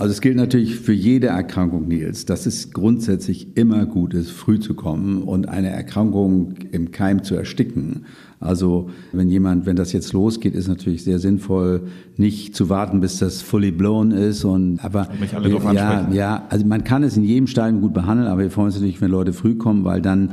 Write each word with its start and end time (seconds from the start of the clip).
Also 0.00 0.12
es 0.12 0.22
gilt 0.22 0.36
natürlich 0.36 0.76
für 0.76 0.94
jede 0.94 1.26
Erkrankung, 1.26 1.86
Nils, 1.86 2.24
dass 2.24 2.46
es 2.46 2.70
grundsätzlich 2.72 3.54
immer 3.58 3.84
gut 3.84 4.14
ist, 4.14 4.30
früh 4.30 4.58
zu 4.58 4.72
kommen 4.72 5.22
und 5.24 5.46
eine 5.46 5.68
Erkrankung 5.68 6.54
im 6.72 6.90
Keim 6.90 7.22
zu 7.22 7.34
ersticken. 7.34 8.06
Also 8.40 8.88
wenn 9.12 9.28
jemand, 9.28 9.66
wenn 9.66 9.76
das 9.76 9.92
jetzt 9.92 10.14
losgeht, 10.14 10.54
ist 10.54 10.68
natürlich 10.68 11.04
sehr 11.04 11.18
sinnvoll, 11.18 11.82
nicht 12.16 12.56
zu 12.56 12.70
warten, 12.70 13.00
bis 13.00 13.18
das 13.18 13.42
fully 13.42 13.72
blown 13.72 14.12
ist. 14.12 14.42
Und 14.44 14.82
aber 14.82 15.06
mich 15.20 15.36
alle 15.36 15.50
drauf 15.50 15.70
ja, 15.74 16.08
ja, 16.10 16.46
also 16.48 16.64
man 16.64 16.82
kann 16.82 17.02
es 17.02 17.18
in 17.18 17.24
jedem 17.24 17.46
Stadium 17.46 17.82
gut 17.82 17.92
behandeln, 17.92 18.26
aber 18.26 18.40
wir 18.40 18.50
freuen 18.50 18.68
uns 18.68 18.76
natürlich, 18.76 19.02
wenn 19.02 19.10
Leute 19.10 19.34
früh 19.34 19.56
kommen, 19.56 19.84
weil 19.84 20.00
dann 20.00 20.32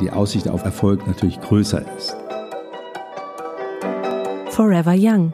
die 0.00 0.12
Aussicht 0.12 0.46
auf 0.46 0.64
Erfolg 0.64 1.08
natürlich 1.08 1.40
größer 1.40 1.84
ist. 1.96 2.16
Forever 4.50 4.94
Young. 4.96 5.32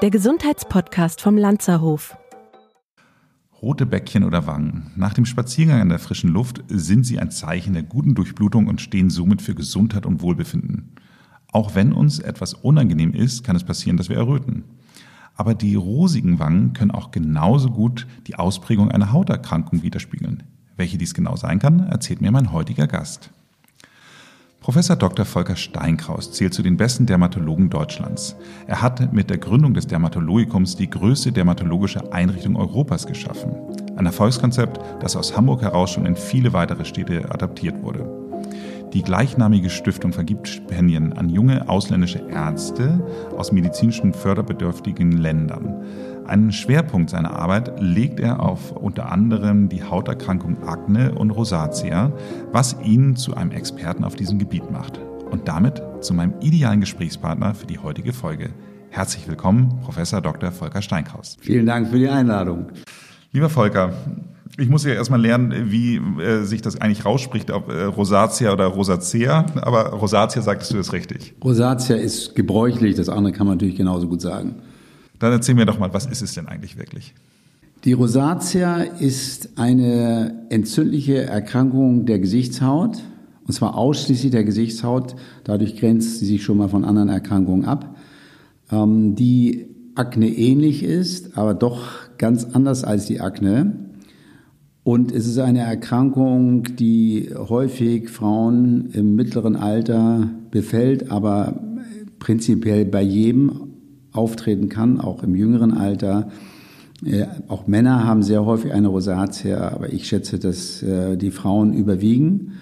Der 0.00 0.08
Gesundheitspodcast 0.08 1.20
vom 1.20 1.36
Lanzerhof. 1.36 2.16
Rote 3.60 3.86
Bäckchen 3.86 4.22
oder 4.22 4.46
Wangen. 4.46 4.92
Nach 4.94 5.14
dem 5.14 5.24
Spaziergang 5.24 5.80
in 5.80 5.88
der 5.88 5.98
frischen 5.98 6.30
Luft 6.30 6.62
sind 6.68 7.04
sie 7.04 7.18
ein 7.18 7.32
Zeichen 7.32 7.72
der 7.72 7.82
guten 7.82 8.14
Durchblutung 8.14 8.68
und 8.68 8.80
stehen 8.80 9.10
somit 9.10 9.42
für 9.42 9.56
Gesundheit 9.56 10.06
und 10.06 10.22
Wohlbefinden. 10.22 10.92
Auch 11.50 11.74
wenn 11.74 11.92
uns 11.92 12.20
etwas 12.20 12.54
unangenehm 12.54 13.12
ist, 13.14 13.42
kann 13.42 13.56
es 13.56 13.64
passieren, 13.64 13.96
dass 13.96 14.08
wir 14.08 14.16
erröten. 14.16 14.62
Aber 15.34 15.54
die 15.54 15.74
rosigen 15.74 16.38
Wangen 16.38 16.72
können 16.72 16.92
auch 16.92 17.10
genauso 17.10 17.70
gut 17.70 18.06
die 18.28 18.36
Ausprägung 18.36 18.92
einer 18.92 19.10
Hauterkrankung 19.10 19.82
widerspiegeln. 19.82 20.44
Welche 20.76 20.96
dies 20.96 21.14
genau 21.14 21.34
sein 21.34 21.58
kann, 21.58 21.80
erzählt 21.80 22.20
mir 22.20 22.30
mein 22.30 22.52
heutiger 22.52 22.86
Gast. 22.86 23.30
Professor 24.60 24.96
Dr. 24.96 25.24
Volker 25.24 25.56
Steinkraus 25.56 26.32
zählt 26.32 26.52
zu 26.52 26.62
den 26.62 26.76
besten 26.76 27.06
Dermatologen 27.06 27.70
Deutschlands. 27.70 28.36
Er 28.66 28.82
hat 28.82 29.12
mit 29.12 29.30
der 29.30 29.38
Gründung 29.38 29.72
des 29.72 29.86
Dermatologikums 29.86 30.76
die 30.76 30.90
größte 30.90 31.32
dermatologische 31.32 32.12
Einrichtung 32.12 32.56
Europas 32.56 33.06
geschaffen. 33.06 33.52
Ein 33.96 34.06
Erfolgskonzept, 34.06 34.80
das 35.00 35.16
aus 35.16 35.36
Hamburg 35.36 35.62
heraus 35.62 35.92
schon 35.92 36.06
in 36.06 36.16
viele 36.16 36.52
weitere 36.52 36.84
Städte 36.84 37.30
adaptiert 37.30 37.82
wurde. 37.82 38.06
Die 38.92 39.02
gleichnamige 39.02 39.70
Stiftung 39.70 40.12
vergibt 40.12 40.48
Stipendien 40.48 41.12
an 41.12 41.28
junge 41.28 41.68
ausländische 41.68 42.26
Ärzte 42.30 43.00
aus 43.36 43.52
medizinischen 43.52 44.14
förderbedürftigen 44.14 45.12
Ländern. 45.12 45.84
Einen 46.28 46.52
Schwerpunkt 46.52 47.08
seiner 47.08 47.30
Arbeit 47.38 47.80
legt 47.80 48.20
er 48.20 48.40
auf 48.40 48.72
unter 48.72 49.10
anderem 49.10 49.70
die 49.70 49.82
Hauterkrankung 49.82 50.62
Akne 50.62 51.14
und 51.14 51.30
Rosatia, 51.30 52.12
was 52.52 52.76
ihn 52.84 53.16
zu 53.16 53.34
einem 53.34 53.50
Experten 53.50 54.04
auf 54.04 54.14
diesem 54.14 54.38
Gebiet 54.38 54.70
macht. 54.70 55.00
Und 55.30 55.48
damit 55.48 55.82
zu 56.02 56.12
meinem 56.12 56.34
idealen 56.42 56.80
Gesprächspartner 56.80 57.54
für 57.54 57.66
die 57.66 57.78
heutige 57.78 58.12
Folge. 58.12 58.50
Herzlich 58.90 59.26
willkommen, 59.26 59.80
Professor 59.82 60.20
Dr. 60.20 60.52
Volker 60.52 60.82
Steinkraus. 60.82 61.38
Vielen 61.40 61.64
Dank 61.64 61.88
für 61.88 61.98
die 61.98 62.10
Einladung. 62.10 62.66
Lieber 63.32 63.48
Volker, 63.48 63.94
ich 64.58 64.68
muss 64.68 64.84
ja 64.84 64.92
erstmal 64.92 65.22
lernen, 65.22 65.70
wie 65.70 65.96
äh, 65.96 66.42
sich 66.42 66.60
das 66.60 66.78
eigentlich 66.78 67.06
rausspricht, 67.06 67.50
ob 67.50 67.72
äh, 67.72 67.84
Rosatia 67.84 68.52
oder 68.52 68.66
Rosacea. 68.66 69.46
Aber 69.62 69.94
Rosatia 69.94 70.42
sagtest 70.42 70.72
du 70.74 70.76
das 70.76 70.92
richtig. 70.92 71.36
Rosatia 71.42 71.96
ist 71.96 72.34
gebräuchlich, 72.34 72.96
das 72.96 73.08
andere 73.08 73.32
kann 73.32 73.46
man 73.46 73.56
natürlich 73.56 73.76
genauso 73.76 74.08
gut 74.08 74.20
sagen. 74.20 74.56
Dann 75.18 75.32
erzähl 75.32 75.54
mir 75.54 75.66
doch 75.66 75.78
mal, 75.78 75.92
was 75.92 76.06
ist 76.06 76.22
es 76.22 76.34
denn 76.34 76.46
eigentlich 76.46 76.78
wirklich? 76.78 77.14
Die 77.84 77.92
Rosatia 77.92 78.82
ist 78.82 79.50
eine 79.56 80.46
entzündliche 80.50 81.22
Erkrankung 81.22 82.06
der 82.06 82.18
Gesichtshaut, 82.18 83.02
und 83.46 83.52
zwar 83.54 83.76
ausschließlich 83.76 84.32
der 84.32 84.44
Gesichtshaut. 84.44 85.14
Dadurch 85.44 85.76
grenzt 85.76 86.18
sie 86.18 86.26
sich 86.26 86.42
schon 86.42 86.58
mal 86.58 86.68
von 86.68 86.84
anderen 86.84 87.08
Erkrankungen 87.08 87.64
ab, 87.64 87.96
ähm, 88.70 89.14
die 89.14 89.66
Akne 89.94 90.28
ähnlich 90.28 90.82
ist, 90.82 91.36
aber 91.38 91.54
doch 91.54 91.88
ganz 92.18 92.44
anders 92.44 92.84
als 92.84 93.06
die 93.06 93.20
Akne. 93.20 93.74
Und 94.84 95.12
es 95.12 95.26
ist 95.26 95.38
eine 95.38 95.60
Erkrankung, 95.60 96.64
die 96.76 97.30
häufig 97.36 98.08
Frauen 98.08 98.90
im 98.92 99.16
mittleren 99.16 99.54
Alter 99.54 100.30
befällt, 100.50 101.10
aber 101.10 101.60
prinzipiell 102.18 102.84
bei 102.84 103.02
jedem 103.02 103.67
auftreten 104.12 104.68
kann, 104.68 105.00
auch 105.00 105.22
im 105.22 105.34
jüngeren 105.34 105.72
Alter. 105.72 106.30
Äh, 107.04 107.26
auch 107.48 107.66
Männer 107.66 108.04
haben 108.04 108.22
sehr 108.22 108.44
häufig 108.44 108.72
eine 108.72 108.88
Rosatia, 108.88 109.70
aber 109.70 109.92
ich 109.92 110.08
schätze, 110.08 110.38
dass 110.38 110.82
äh, 110.82 111.16
die 111.16 111.30
Frauen 111.30 111.72
überwiegen. 111.72 112.52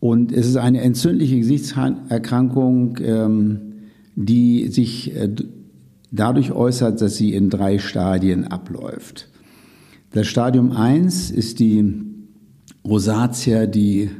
Und 0.00 0.32
es 0.32 0.46
ist 0.46 0.56
eine 0.56 0.82
entzündliche 0.82 1.38
Gesichtserkrankung, 1.38 2.98
ähm, 3.02 3.60
die 4.14 4.68
sich 4.68 5.14
äh, 5.16 5.30
dadurch 6.10 6.52
äußert, 6.52 7.00
dass 7.00 7.16
sie 7.16 7.32
in 7.32 7.50
drei 7.50 7.78
Stadien 7.78 8.44
abläuft. 8.44 9.28
Das 10.12 10.26
Stadium 10.26 10.72
1 10.72 11.30
ist 11.30 11.58
die 11.58 11.94
Rosatia, 12.84 13.66
die 13.66 14.10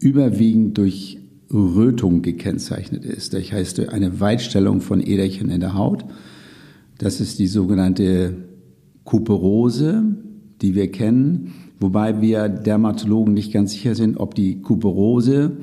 überwiegend 0.00 0.78
durch 0.78 1.15
Rötung 1.52 2.22
gekennzeichnet 2.22 3.04
ist. 3.04 3.34
Das 3.34 3.52
heißt, 3.52 3.88
eine 3.88 4.20
Weitstellung 4.20 4.80
von 4.80 5.00
Äderchen 5.00 5.50
in 5.50 5.60
der 5.60 5.74
Haut. 5.74 6.04
Das 6.98 7.20
ist 7.20 7.38
die 7.38 7.46
sogenannte 7.46 8.34
Kuperose, 9.04 10.02
die 10.60 10.74
wir 10.74 10.90
kennen, 10.90 11.52
wobei 11.78 12.20
wir 12.20 12.48
Dermatologen 12.48 13.34
nicht 13.34 13.52
ganz 13.52 13.72
sicher 13.72 13.94
sind, 13.94 14.16
ob 14.16 14.34
die 14.34 14.60
Kuperose, 14.62 15.58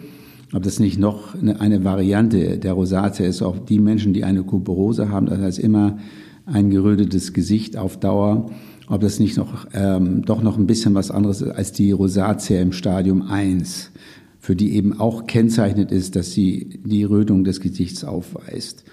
ob 0.53 0.63
das 0.63 0.79
nicht 0.79 0.99
noch 0.99 1.35
eine, 1.35 1.83
Variante 1.83 2.59
der 2.59 2.73
Rosatia 2.73 3.25
ist. 3.25 3.41
Auch 3.41 3.57
die 3.57 3.79
Menschen, 3.79 4.13
die 4.13 4.23
eine 4.23 4.43
Kuperose 4.43 5.09
haben, 5.09 5.25
das 5.25 5.39
heißt 5.39 5.59
immer 5.59 5.97
ein 6.45 6.69
gerötetes 6.69 7.33
Gesicht 7.33 7.77
auf 7.77 7.99
Dauer, 7.99 8.51
ob 8.87 9.01
das 9.01 9.19
nicht 9.19 9.37
noch, 9.37 9.65
ähm, 9.73 10.23
doch 10.23 10.43
noch 10.43 10.57
ein 10.57 10.67
bisschen 10.67 10.93
was 10.93 11.09
anderes 11.09 11.41
ist 11.41 11.51
als 11.51 11.71
die 11.71 11.91
Rosatia 11.91 12.61
im 12.61 12.73
Stadium 12.73 13.23
1 13.23 13.91
für 14.43 14.57
die 14.57 14.75
eben 14.75 14.99
auch 14.99 15.25
kennzeichnet 15.25 15.89
ist, 15.89 16.17
dass 16.17 16.33
sie 16.33 16.81
die 16.83 17.05
Rötung 17.05 17.45
des 17.45 17.61
Gesichts 17.61 18.03
aufweist. 18.03 18.83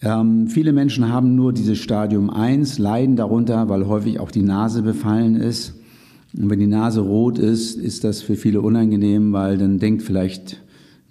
Ähm, 0.00 0.46
viele 0.46 0.72
Menschen 0.72 1.10
haben 1.10 1.34
nur 1.34 1.52
dieses 1.52 1.76
Stadium 1.76 2.30
1, 2.30 2.78
leiden 2.78 3.16
darunter, 3.16 3.68
weil 3.68 3.86
häufig 3.86 4.18
auch 4.18 4.30
die 4.30 4.40
Nase 4.40 4.80
befallen 4.80 5.36
ist. 5.36 5.74
Und 6.34 6.48
wenn 6.48 6.58
die 6.58 6.66
Nase 6.66 7.02
rot 7.02 7.38
ist, 7.38 7.76
ist 7.76 8.02
das 8.02 8.22
für 8.22 8.34
viele 8.34 8.62
unangenehm, 8.62 9.34
weil 9.34 9.58
dann 9.58 9.78
denkt 9.78 10.00
vielleicht 10.00 10.62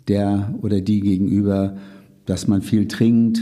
der 0.07 0.55
oder 0.63 0.81
die 0.81 1.01
gegenüber, 1.01 1.77
dass 2.25 2.47
man 2.47 2.63
viel 2.63 2.87
trinkt. 2.87 3.41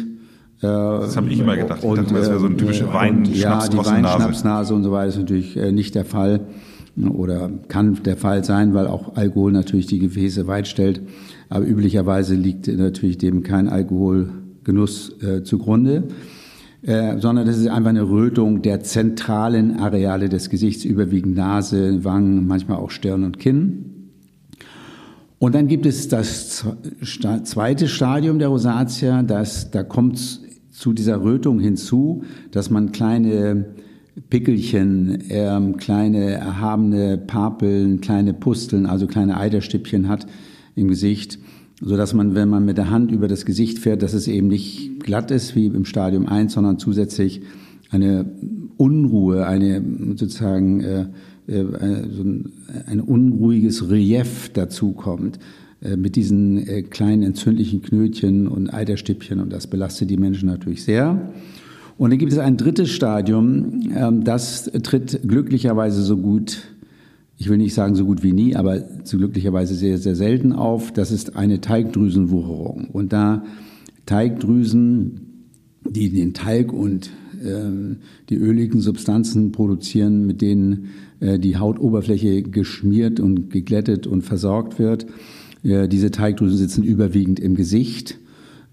Äh, 0.60 0.64
das 0.64 1.16
habe 1.16 1.30
ich 1.30 1.40
immer 1.40 1.56
gedacht. 1.56 1.82
Ich 1.82 1.94
dachte, 1.94 2.14
das 2.14 2.28
wäre 2.28 2.40
so 2.40 2.48
eine 2.48 2.58
typische 2.58 2.84
äh, 2.84 2.94
Wein 2.94 3.24
Ja, 3.24 3.66
die 3.70 3.78
Weinschnapsnase 3.78 4.76
und 4.76 4.84
so 4.84 4.92
weiter 4.92 5.08
ist 5.08 5.18
natürlich 5.18 5.56
äh, 5.56 5.72
nicht 5.72 5.96
der 5.96 6.04
Fall 6.04 6.42
oder 7.08 7.50
kann 7.68 7.98
der 8.04 8.18
Fall 8.18 8.44
sein, 8.44 8.74
weil 8.74 8.88
auch 8.88 9.16
Alkohol 9.16 9.52
natürlich 9.52 9.88
die 9.88 10.00
Gefäße 10.00 10.48
weit 10.48 10.68
stellt. 10.68 11.02
Aber 11.50 11.66
üblicherweise 11.66 12.36
liegt 12.36 12.68
natürlich 12.68 13.18
dem 13.18 13.44
kein 13.44 13.70
Alkoholgenuss 13.70 15.22
äh, 15.22 15.44
zugrunde, 15.44 16.10
äh, 16.82 17.18
sondern 17.20 17.46
das 17.46 17.58
ist 17.58 17.68
einfach 17.68 17.90
eine 17.90 18.10
Rötung 18.10 18.62
der 18.62 18.82
zentralen 18.82 19.80
Areale 19.80 20.30
des 20.30 20.50
Gesichts, 20.50 20.86
überwiegend 20.86 21.36
Nase, 21.36 22.04
Wangen, 22.04 22.48
manchmal 22.48 22.78
auch 22.78 22.92
Stirn 22.92 23.24
und 23.24 23.40
Kinn. 23.40 23.86
Und 25.40 25.56
dann 25.56 25.68
gibt 25.68 25.86
es 25.86 26.10
das 26.10 26.66
zweite 27.44 27.88
Stadium 27.88 28.40
der 28.40 28.50
Rosatia, 28.50 29.24
das, 29.24 29.72
da 29.72 29.84
kommt 29.84 30.42
zu 30.70 30.94
dieser 30.94 31.22
Rötung 31.24 31.60
hinzu, 31.60 32.24
dass 32.52 32.70
man 32.70 32.92
kleine 32.92 33.66
Pickelchen, 34.30 35.24
ähm, 35.30 35.78
kleine 35.78 36.32
erhabene 36.32 37.18
Papeln, 37.18 38.02
kleine 38.02 38.34
Pusteln, 38.34 38.86
also 38.86 39.08
kleine 39.08 39.38
Eiderstippchen 39.38 40.10
hat 40.10 40.28
im 40.76 40.88
Gesicht, 40.88 41.40
so 41.82 41.96
dass 41.96 42.14
man, 42.14 42.36
wenn 42.36 42.50
man 42.50 42.66
mit 42.66 42.78
der 42.78 42.90
Hand 42.90 43.12
über 43.12 43.28
das 43.28 43.46
Gesicht 43.46 43.80
fährt, 43.80 44.02
dass 44.02 44.14
es 44.14 44.28
eben 44.28 44.48
nicht 44.48 45.04
glatt 45.04 45.32
ist 45.32 45.56
wie 45.56 45.68
im 45.68 45.86
Stadium 45.86 46.28
1, 46.28 46.54
sondern 46.54 46.80
zusätzlich 46.80 47.42
eine 47.90 48.26
Unruhe, 48.78 49.48
eine 49.48 49.84
sozusagen 50.16 50.82
äh, 50.82 51.06
äh, 51.48 51.64
so 52.12 52.24
ein, 52.24 52.52
ein 52.86 53.02
unruhiges 53.02 53.90
Relief 53.90 54.52
dazu 54.54 54.92
kommt 54.92 55.40
äh, 55.82 55.96
mit 55.96 56.16
diesen 56.16 56.68
äh, 56.68 56.84
kleinen 56.84 57.24
entzündlichen 57.24 57.82
Knötchen 57.82 58.48
und 58.48 58.74
Eiderstippchen 58.74 59.40
und 59.40 59.52
das 59.52 59.68
belastet 59.68 60.10
die 60.10 60.18
Menschen 60.18 60.48
natürlich 60.48 60.84
sehr. 60.84 61.32
Und 62.00 62.12
dann 62.12 62.18
gibt 62.18 62.32
es 62.32 62.38
ein 62.38 62.56
drittes 62.56 62.92
Stadium, 62.92 63.82
ähm, 63.94 64.24
das 64.24 64.72
tritt 64.84 65.20
glücklicherweise 65.28 66.02
so 66.02 66.16
gut, 66.16 66.62
ich 67.38 67.50
will 67.50 67.58
nicht 67.58 67.74
sagen 67.74 67.94
so 67.96 68.06
gut 68.06 68.24
wie 68.24 68.32
nie, 68.32 68.56
aber 68.56 68.86
so 69.04 69.18
glücklicherweise 69.18 69.76
sehr, 69.76 69.98
sehr 69.98 70.16
selten 70.16 70.54
auf. 70.54 70.94
Das 70.94 71.12
ist 71.12 71.36
eine 71.36 71.60
Teigdrüsenwucherung. 71.60 72.88
Und 72.94 73.12
da 73.12 73.44
Teigdrüsen, 74.06 75.50
die 75.90 76.10
den 76.10 76.34
Teig 76.34 76.72
und 76.72 77.10
äh, 77.44 77.98
die 78.30 78.36
öligen 78.36 78.80
Substanzen 78.80 79.52
produzieren, 79.52 80.26
mit 80.26 80.42
denen 80.42 80.92
äh, 81.20 81.38
die 81.38 81.58
Hautoberfläche 81.58 82.44
geschmiert 82.44 83.20
und 83.20 83.50
geglättet 83.50 84.08
und 84.08 84.22
versorgt 84.22 84.80
wird, 84.80 85.06
äh, 85.64 85.90
diese 85.90 86.12
Teigdrüsen 86.12 86.58
sitzen 86.58 86.86
überwiegend 86.86 87.42
im 87.42 87.56
Gesicht. 87.56 88.20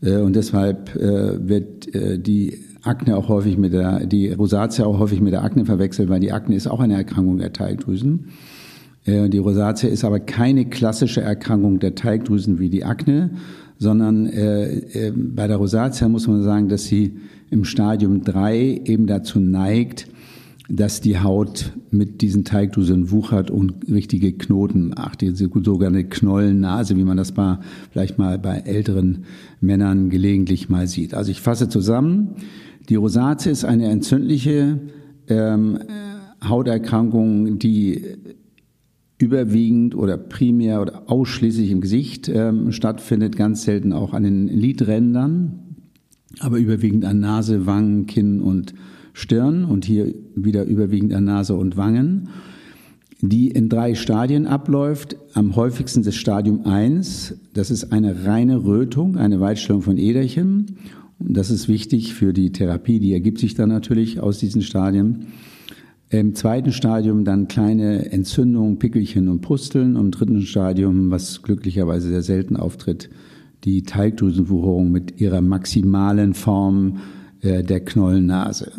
Äh, 0.00 0.19
und 0.19 0.37
deshalb 0.37 0.94
wird 0.94 1.88
die 1.93 2.65
Akne 2.86 3.16
auch 3.16 3.28
häufig 3.28 3.58
mit 3.58 3.72
der, 3.72 4.06
die 4.06 4.30
Rosatia 4.32 4.84
auch 4.86 4.98
häufig 4.98 5.20
mit 5.20 5.32
der 5.32 5.44
Akne 5.44 5.64
verwechselt, 5.64 6.08
weil 6.08 6.20
die 6.20 6.32
Akne 6.32 6.54
ist 6.54 6.66
auch 6.66 6.80
eine 6.80 6.94
Erkrankung 6.94 7.38
der 7.38 7.52
Teigdrüsen. 7.52 8.26
Äh, 9.04 9.28
die 9.28 9.38
Rosatia 9.38 9.88
ist 9.88 10.04
aber 10.04 10.20
keine 10.20 10.66
klassische 10.66 11.20
Erkrankung 11.20 11.78
der 11.78 11.94
Teigdrüsen 11.94 12.58
wie 12.58 12.68
die 12.68 12.84
Akne, 12.84 13.30
sondern 13.78 14.26
äh, 14.26 15.08
äh, 15.08 15.12
bei 15.14 15.46
der 15.46 15.56
Rosatia 15.56 16.08
muss 16.08 16.26
man 16.26 16.42
sagen, 16.42 16.68
dass 16.68 16.84
sie 16.84 17.16
im 17.50 17.64
Stadium 17.64 18.22
3 18.22 18.82
eben 18.84 19.06
dazu 19.06 19.38
neigt, 19.38 20.08
dass 20.68 21.00
die 21.00 21.20
Haut 21.20 21.72
mit 21.90 22.22
diesen 22.22 22.44
Teigdrüsen 22.44 23.12
wuchert 23.12 23.50
und 23.50 23.88
richtige 23.88 24.32
Knoten 24.32 24.88
macht, 24.88 25.20
diese 25.20 25.48
sogenannte 25.48 26.04
Knollennase, 26.04 26.96
wie 26.96 27.04
man 27.04 27.16
das 27.16 27.36
mal, 27.36 27.60
vielleicht 27.92 28.18
mal 28.18 28.38
bei 28.38 28.58
älteren 28.58 29.24
Männern 29.60 30.10
gelegentlich 30.10 30.68
mal 30.68 30.88
sieht. 30.88 31.14
Also 31.14 31.30
ich 31.30 31.40
fasse 31.40 31.68
zusammen, 31.68 32.34
die 32.88 32.96
Rosatia 32.96 33.50
ist 33.50 33.64
eine 33.64 33.88
entzündliche 33.88 34.80
ähm, 35.28 35.78
Hauterkrankung, 36.42 37.58
die 37.58 38.02
überwiegend 39.18 39.94
oder 39.94 40.16
primär 40.16 40.82
oder 40.82 41.10
ausschließlich 41.10 41.70
im 41.70 41.80
Gesicht 41.80 42.28
ähm, 42.28 42.70
stattfindet, 42.72 43.36
ganz 43.36 43.62
selten 43.62 43.92
auch 43.92 44.12
an 44.12 44.24
den 44.24 44.46
Lidrändern, 44.46 45.58
aber 46.40 46.58
überwiegend 46.58 47.04
an 47.04 47.20
Nase, 47.20 47.66
Wangen, 47.66 48.06
Kinn 48.06 48.40
und 48.40 48.74
Stirn 49.14 49.64
und 49.64 49.86
hier 49.86 50.14
wieder 50.34 50.64
überwiegend 50.64 51.14
an 51.14 51.24
Nase 51.24 51.54
und 51.54 51.78
Wangen, 51.78 52.28
die 53.22 53.48
in 53.48 53.70
drei 53.70 53.94
Stadien 53.94 54.46
abläuft. 54.46 55.16
Am 55.32 55.56
häufigsten 55.56 56.02
das 56.02 56.14
Stadium 56.14 56.66
1, 56.66 57.34
das 57.54 57.70
ist 57.70 57.92
eine 57.92 58.26
reine 58.26 58.64
Rötung, 58.64 59.16
eine 59.16 59.40
Weitstellung 59.40 59.80
von 59.80 59.96
Äderchen. 59.96 60.76
Das 61.18 61.50
ist 61.50 61.68
wichtig 61.68 62.14
für 62.14 62.32
die 62.32 62.52
Therapie, 62.52 62.98
die 62.98 63.12
ergibt 63.12 63.38
sich 63.38 63.54
dann 63.54 63.70
natürlich 63.70 64.20
aus 64.20 64.38
diesen 64.38 64.62
Stadien. 64.62 65.26
Im 66.08 66.34
zweiten 66.34 66.72
Stadium 66.72 67.24
dann 67.24 67.48
kleine 67.48 68.12
Entzündungen, 68.12 68.78
Pickelchen 68.78 69.28
und 69.28 69.40
Pusteln. 69.40 69.96
Im 69.96 70.12
dritten 70.12 70.42
Stadium, 70.42 71.10
was 71.10 71.42
glücklicherweise 71.42 72.08
sehr 72.08 72.22
selten 72.22 72.56
auftritt, 72.56 73.10
die 73.64 73.82
Teigdrüsenwucherung 73.82 74.92
mit 74.92 75.20
ihrer 75.20 75.40
maximalen 75.40 76.34
Form 76.34 76.98
äh, 77.40 77.64
der 77.64 77.80
Knollennase. 77.80 78.72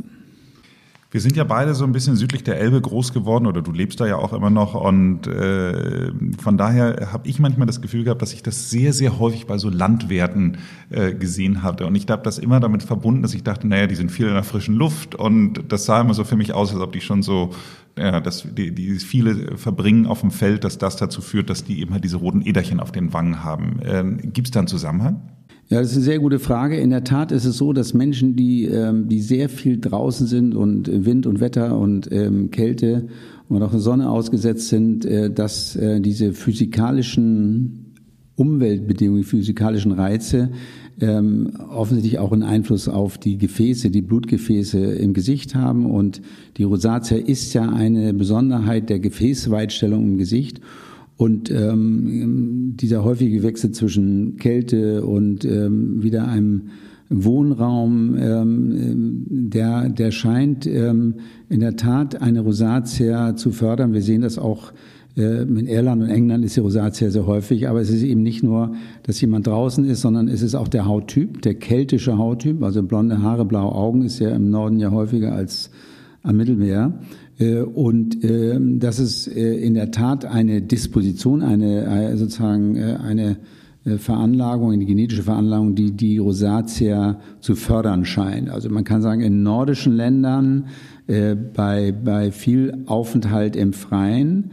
Wir 1.17 1.21
sind 1.21 1.35
ja 1.35 1.45
beide 1.45 1.73
so 1.73 1.83
ein 1.83 1.93
bisschen 1.93 2.15
südlich 2.15 2.43
der 2.43 2.59
Elbe 2.59 2.79
groß 2.79 3.11
geworden 3.11 3.47
oder 3.47 3.63
du 3.63 3.71
lebst 3.71 3.99
da 3.99 4.05
ja 4.05 4.17
auch 4.17 4.33
immer 4.33 4.51
noch 4.51 4.75
und 4.75 5.25
äh, 5.25 6.11
von 6.39 6.59
daher 6.59 7.11
habe 7.11 7.27
ich 7.27 7.39
manchmal 7.39 7.65
das 7.65 7.81
Gefühl 7.81 8.03
gehabt, 8.03 8.21
dass 8.21 8.33
ich 8.33 8.43
das 8.43 8.69
sehr, 8.69 8.93
sehr 8.93 9.17
häufig 9.17 9.47
bei 9.47 9.57
so 9.57 9.71
Landwerten 9.71 10.59
äh, 10.91 11.15
gesehen 11.15 11.63
hatte 11.63 11.87
und 11.87 11.95
ich 11.95 12.05
habe 12.07 12.21
das 12.21 12.37
immer 12.37 12.59
damit 12.59 12.83
verbunden, 12.83 13.23
dass 13.23 13.33
ich 13.33 13.41
dachte, 13.41 13.67
naja, 13.67 13.87
die 13.87 13.95
sind 13.95 14.11
viel 14.11 14.27
in 14.27 14.35
der 14.35 14.43
frischen 14.43 14.75
Luft 14.75 15.15
und 15.15 15.63
das 15.69 15.85
sah 15.85 16.01
immer 16.01 16.13
so 16.13 16.23
für 16.23 16.35
mich 16.35 16.53
aus, 16.53 16.71
als 16.71 16.81
ob 16.81 16.91
die 16.91 17.01
schon 17.01 17.23
so 17.23 17.49
ja, 17.97 18.19
dass 18.19 18.43
die, 18.53 18.75
die 18.75 18.99
viele 18.99 19.57
verbringen 19.57 20.05
auf 20.05 20.21
dem 20.21 20.29
Feld, 20.29 20.65
dass 20.65 20.77
das 20.77 20.97
dazu 20.97 21.21
führt, 21.23 21.49
dass 21.49 21.63
die 21.63 21.81
eben 21.81 21.93
halt 21.93 22.03
diese 22.03 22.17
roten 22.17 22.45
Äderchen 22.45 22.79
auf 22.79 22.91
den 22.91 23.11
Wangen 23.11 23.43
haben. 23.43 23.79
Ähm, 23.83 24.19
Gibt 24.33 24.49
es 24.49 24.51
da 24.51 24.59
einen 24.59 24.67
Zusammenhang? 24.67 25.36
Ja, 25.69 25.81
das 25.81 25.91
ist 25.91 25.97
eine 25.97 26.05
sehr 26.05 26.19
gute 26.19 26.39
Frage. 26.39 26.77
In 26.77 26.91
der 26.91 27.03
Tat 27.03 27.33
ist 27.33 27.43
es 27.43 27.57
so, 27.57 27.73
dass 27.73 27.93
Menschen, 27.93 28.37
die, 28.37 28.63
ähm, 28.65 29.09
die 29.09 29.19
sehr 29.19 29.49
viel 29.49 29.77
draußen 29.81 30.25
sind 30.25 30.55
und 30.55 30.89
Wind 31.05 31.27
und 31.27 31.41
Wetter 31.41 31.77
und 31.77 32.09
ähm, 32.09 32.51
Kälte 32.51 33.07
und 33.49 33.61
auch 33.61 33.73
Sonne 33.73 34.09
ausgesetzt 34.09 34.69
sind, 34.69 35.03
äh, 35.03 35.29
dass 35.29 35.75
äh, 35.75 35.99
diese 35.99 36.31
physikalischen 36.31 37.95
Umweltbedingungen, 38.35 39.25
physikalischen 39.25 39.91
Reize 39.91 40.51
ähm, 41.01 41.51
offensichtlich 41.69 42.17
auch 42.19 42.31
einen 42.31 42.43
Einfluss 42.43 42.87
auf 42.87 43.17
die 43.17 43.37
Gefäße, 43.37 43.89
die 43.89 44.01
Blutgefäße 44.01 44.77
im 44.77 45.13
Gesicht 45.13 45.53
haben. 45.53 45.85
Und 45.85 46.21
die 46.55 46.63
Rosatia 46.63 47.17
ist 47.17 47.53
ja 47.53 47.69
eine 47.69 48.13
Besonderheit 48.13 48.89
der 48.89 48.99
Gefäßweitstellung 48.99 50.03
im 50.03 50.17
Gesicht. 50.17 50.61
Und 51.17 51.49
ähm, 51.49 52.75
dieser 52.79 53.03
häufige 53.03 53.41
Wechsel 53.41 53.71
zwischen 53.71 54.37
Kälte 54.37 55.03
und 55.03 55.45
ähm, 55.45 56.03
wieder 56.03 56.27
einem 56.27 56.69
Wohnraum, 57.09 58.15
ähm, 58.19 59.25
der, 59.29 59.89
der 59.89 60.11
scheint 60.11 60.67
ähm, 60.67 61.15
in 61.49 61.61
der 61.61 61.75
Tat 61.75 62.21
eine 62.21 62.41
Rosatia 62.41 63.35
zu 63.35 63.51
fördern. 63.51 63.93
Wir 63.93 64.01
sehen 64.01 64.21
das 64.21 64.37
auch 64.37 64.73
äh, 65.15 65.41
in 65.41 65.67
Irland 65.67 66.03
und 66.03 66.09
England 66.09 66.45
ist 66.45 66.55
die 66.55 66.59
Rosatia 66.59 67.09
sehr 67.09 67.25
häufig, 67.25 67.67
aber 67.67 67.81
es 67.81 67.89
ist 67.89 68.03
eben 68.03 68.21
nicht 68.21 68.43
nur, 68.43 68.73
dass 69.03 69.19
jemand 69.19 69.47
draußen 69.47 69.85
ist, 69.85 70.01
sondern 70.01 70.27
es 70.27 70.41
ist 70.41 70.53
auch 70.53 70.67
der 70.67 70.85
Hauttyp, 70.85 71.41
der 71.41 71.55
keltische 71.55 72.17
Hauttyp, 72.17 72.61
also 72.61 72.83
blonde 72.83 73.21
Haare, 73.21 73.45
blaue 73.45 73.73
Augen 73.73 74.03
ist 74.03 74.19
ja 74.19 74.29
im 74.29 74.51
Norden 74.51 74.79
ja 74.79 74.91
häufiger 74.91 75.33
als 75.33 75.71
am 76.21 76.37
Mittelmeer. 76.37 76.93
Äh, 77.39 77.61
und 77.61 78.23
ähm, 78.23 78.79
das 78.79 78.99
ist 78.99 79.27
äh, 79.27 79.55
in 79.57 79.75
der 79.75 79.91
Tat 79.91 80.25
eine 80.25 80.61
Disposition, 80.61 81.41
eine 81.41 81.85
äh, 81.85 82.17
sozusagen 82.17 82.77
eine 82.77 83.37
Veranlagung, 83.99 84.73
eine 84.73 84.83
genetische 84.83 85.23
Veranlagung, 85.23 85.73
die 85.73 85.91
die 85.91 86.17
Rosatia 86.17 87.21
zu 87.39 87.55
fördern 87.55 88.03
scheint. 88.03 88.49
Also 88.49 88.69
man 88.69 88.83
kann 88.83 89.01
sagen, 89.01 89.21
in 89.21 89.43
nordischen 89.43 89.95
Ländern 89.95 90.65
bei, 91.07 91.93
bei 91.93 92.33
viel 92.33 92.83
Aufenthalt 92.85 93.55
im 93.55 93.71
Freien 93.71 94.51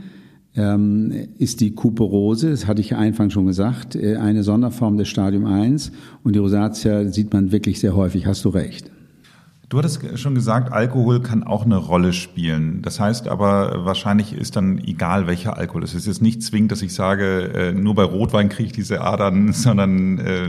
ähm, 0.54 1.10
ist 1.36 1.60
die 1.60 1.72
Kuperose, 1.72 2.50
das 2.50 2.68
hatte 2.68 2.80
ich 2.80 2.90
ja 2.90 2.98
Anfang 2.98 3.30
schon 3.30 3.46
gesagt, 3.46 3.96
eine 3.96 4.44
Sonderform 4.44 4.98
des 4.98 5.08
Stadium 5.08 5.46
1 5.46 5.90
und 6.22 6.36
die 6.36 6.38
Rosatia 6.38 7.08
sieht 7.08 7.32
man 7.32 7.50
wirklich 7.50 7.80
sehr 7.80 7.96
häufig, 7.96 8.26
hast 8.26 8.44
du 8.44 8.50
recht. 8.50 8.93
Du 9.74 9.78
hattest 9.78 10.20
schon 10.20 10.36
gesagt, 10.36 10.72
Alkohol 10.72 11.20
kann 11.20 11.42
auch 11.42 11.64
eine 11.64 11.78
Rolle 11.78 12.12
spielen. 12.12 12.80
Das 12.82 13.00
heißt 13.00 13.26
aber, 13.26 13.84
wahrscheinlich 13.84 14.32
ist 14.32 14.54
dann 14.54 14.78
egal, 14.78 15.26
welcher 15.26 15.58
Alkohol. 15.58 15.82
Es 15.82 15.94
ist 15.94 16.06
jetzt 16.06 16.22
nicht 16.22 16.44
zwingend, 16.44 16.70
dass 16.70 16.80
ich 16.80 16.94
sage, 16.94 17.50
äh, 17.52 17.72
nur 17.72 17.96
bei 17.96 18.04
Rotwein 18.04 18.48
kriege 18.50 18.68
ich 18.68 18.72
diese 18.72 19.00
Adern, 19.00 19.52
sondern 19.52 20.20
äh, 20.20 20.48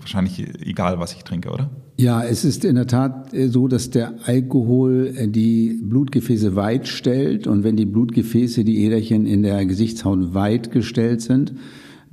wahrscheinlich 0.00 0.48
egal, 0.66 0.98
was 0.98 1.12
ich 1.12 1.24
trinke, 1.24 1.50
oder? 1.50 1.68
Ja, 1.98 2.24
es 2.24 2.46
ist 2.46 2.64
in 2.64 2.76
der 2.76 2.86
Tat 2.86 3.34
äh, 3.34 3.48
so, 3.48 3.68
dass 3.68 3.90
der 3.90 4.14
Alkohol 4.24 5.12
die 5.26 5.78
Blutgefäße 5.82 6.56
weit 6.56 6.88
stellt. 6.88 7.46
Und 7.46 7.64
wenn 7.64 7.76
die 7.76 7.84
Blutgefäße, 7.84 8.64
die 8.64 8.82
Äderchen 8.86 9.26
in 9.26 9.42
der 9.42 9.66
Gesichtshaut 9.66 10.32
weit 10.32 10.70
gestellt 10.70 11.20
sind, 11.20 11.52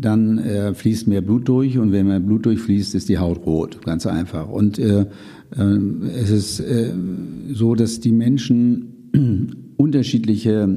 dann 0.01 0.39
äh, 0.39 0.73
fließt 0.73 1.07
mehr 1.07 1.21
Blut 1.21 1.47
durch 1.47 1.77
und 1.77 1.91
wenn 1.91 2.07
mehr 2.07 2.19
Blut 2.19 2.45
durchfließt, 2.45 2.95
ist 2.95 3.09
die 3.09 3.19
Haut 3.19 3.45
rot, 3.45 3.83
ganz 3.85 4.05
einfach. 4.05 4.49
Und 4.49 4.79
äh, 4.79 5.05
äh, 5.57 5.63
es 6.15 6.31
ist 6.31 6.59
äh, 6.59 6.91
so, 7.53 7.75
dass 7.75 7.99
die 7.99 8.11
Menschen 8.11 9.73
unterschiedliche 9.77 10.67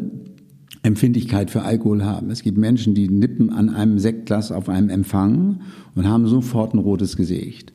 Empfindlichkeit 0.82 1.50
für 1.50 1.62
Alkohol 1.62 2.04
haben. 2.04 2.30
Es 2.30 2.42
gibt 2.42 2.58
Menschen, 2.58 2.94
die 2.94 3.08
nippen 3.08 3.50
an 3.50 3.70
einem 3.70 3.98
Sektglas 3.98 4.52
auf 4.52 4.68
einem 4.68 4.90
Empfang 4.90 5.60
und 5.94 6.06
haben 6.06 6.26
sofort 6.28 6.74
ein 6.74 6.78
rotes 6.78 7.16
Gesicht. 7.16 7.72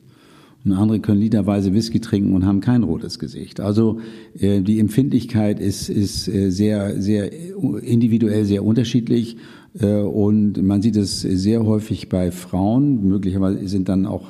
Und 0.64 0.72
andere 0.72 1.00
können 1.00 1.20
literweise 1.20 1.72
Whisky 1.72 2.00
trinken 2.00 2.34
und 2.34 2.44
haben 2.44 2.60
kein 2.60 2.82
rotes 2.82 3.18
Gesicht. 3.18 3.60
Also 3.60 4.00
äh, 4.38 4.60
die 4.60 4.78
Empfindlichkeit 4.78 5.58
ist, 5.58 5.88
ist 5.88 6.28
äh, 6.28 6.50
sehr, 6.50 7.00
sehr 7.00 7.32
individuell 7.82 8.44
sehr 8.44 8.62
unterschiedlich. 8.64 9.38
Äh, 9.78 10.00
und 10.00 10.62
man 10.62 10.82
sieht 10.82 10.96
es 10.96 11.20
sehr 11.20 11.64
häufig 11.64 12.08
bei 12.08 12.30
Frauen. 12.30 13.06
Möglicherweise 13.06 13.66
sind 13.68 13.88
dann 13.88 14.06
auch 14.06 14.28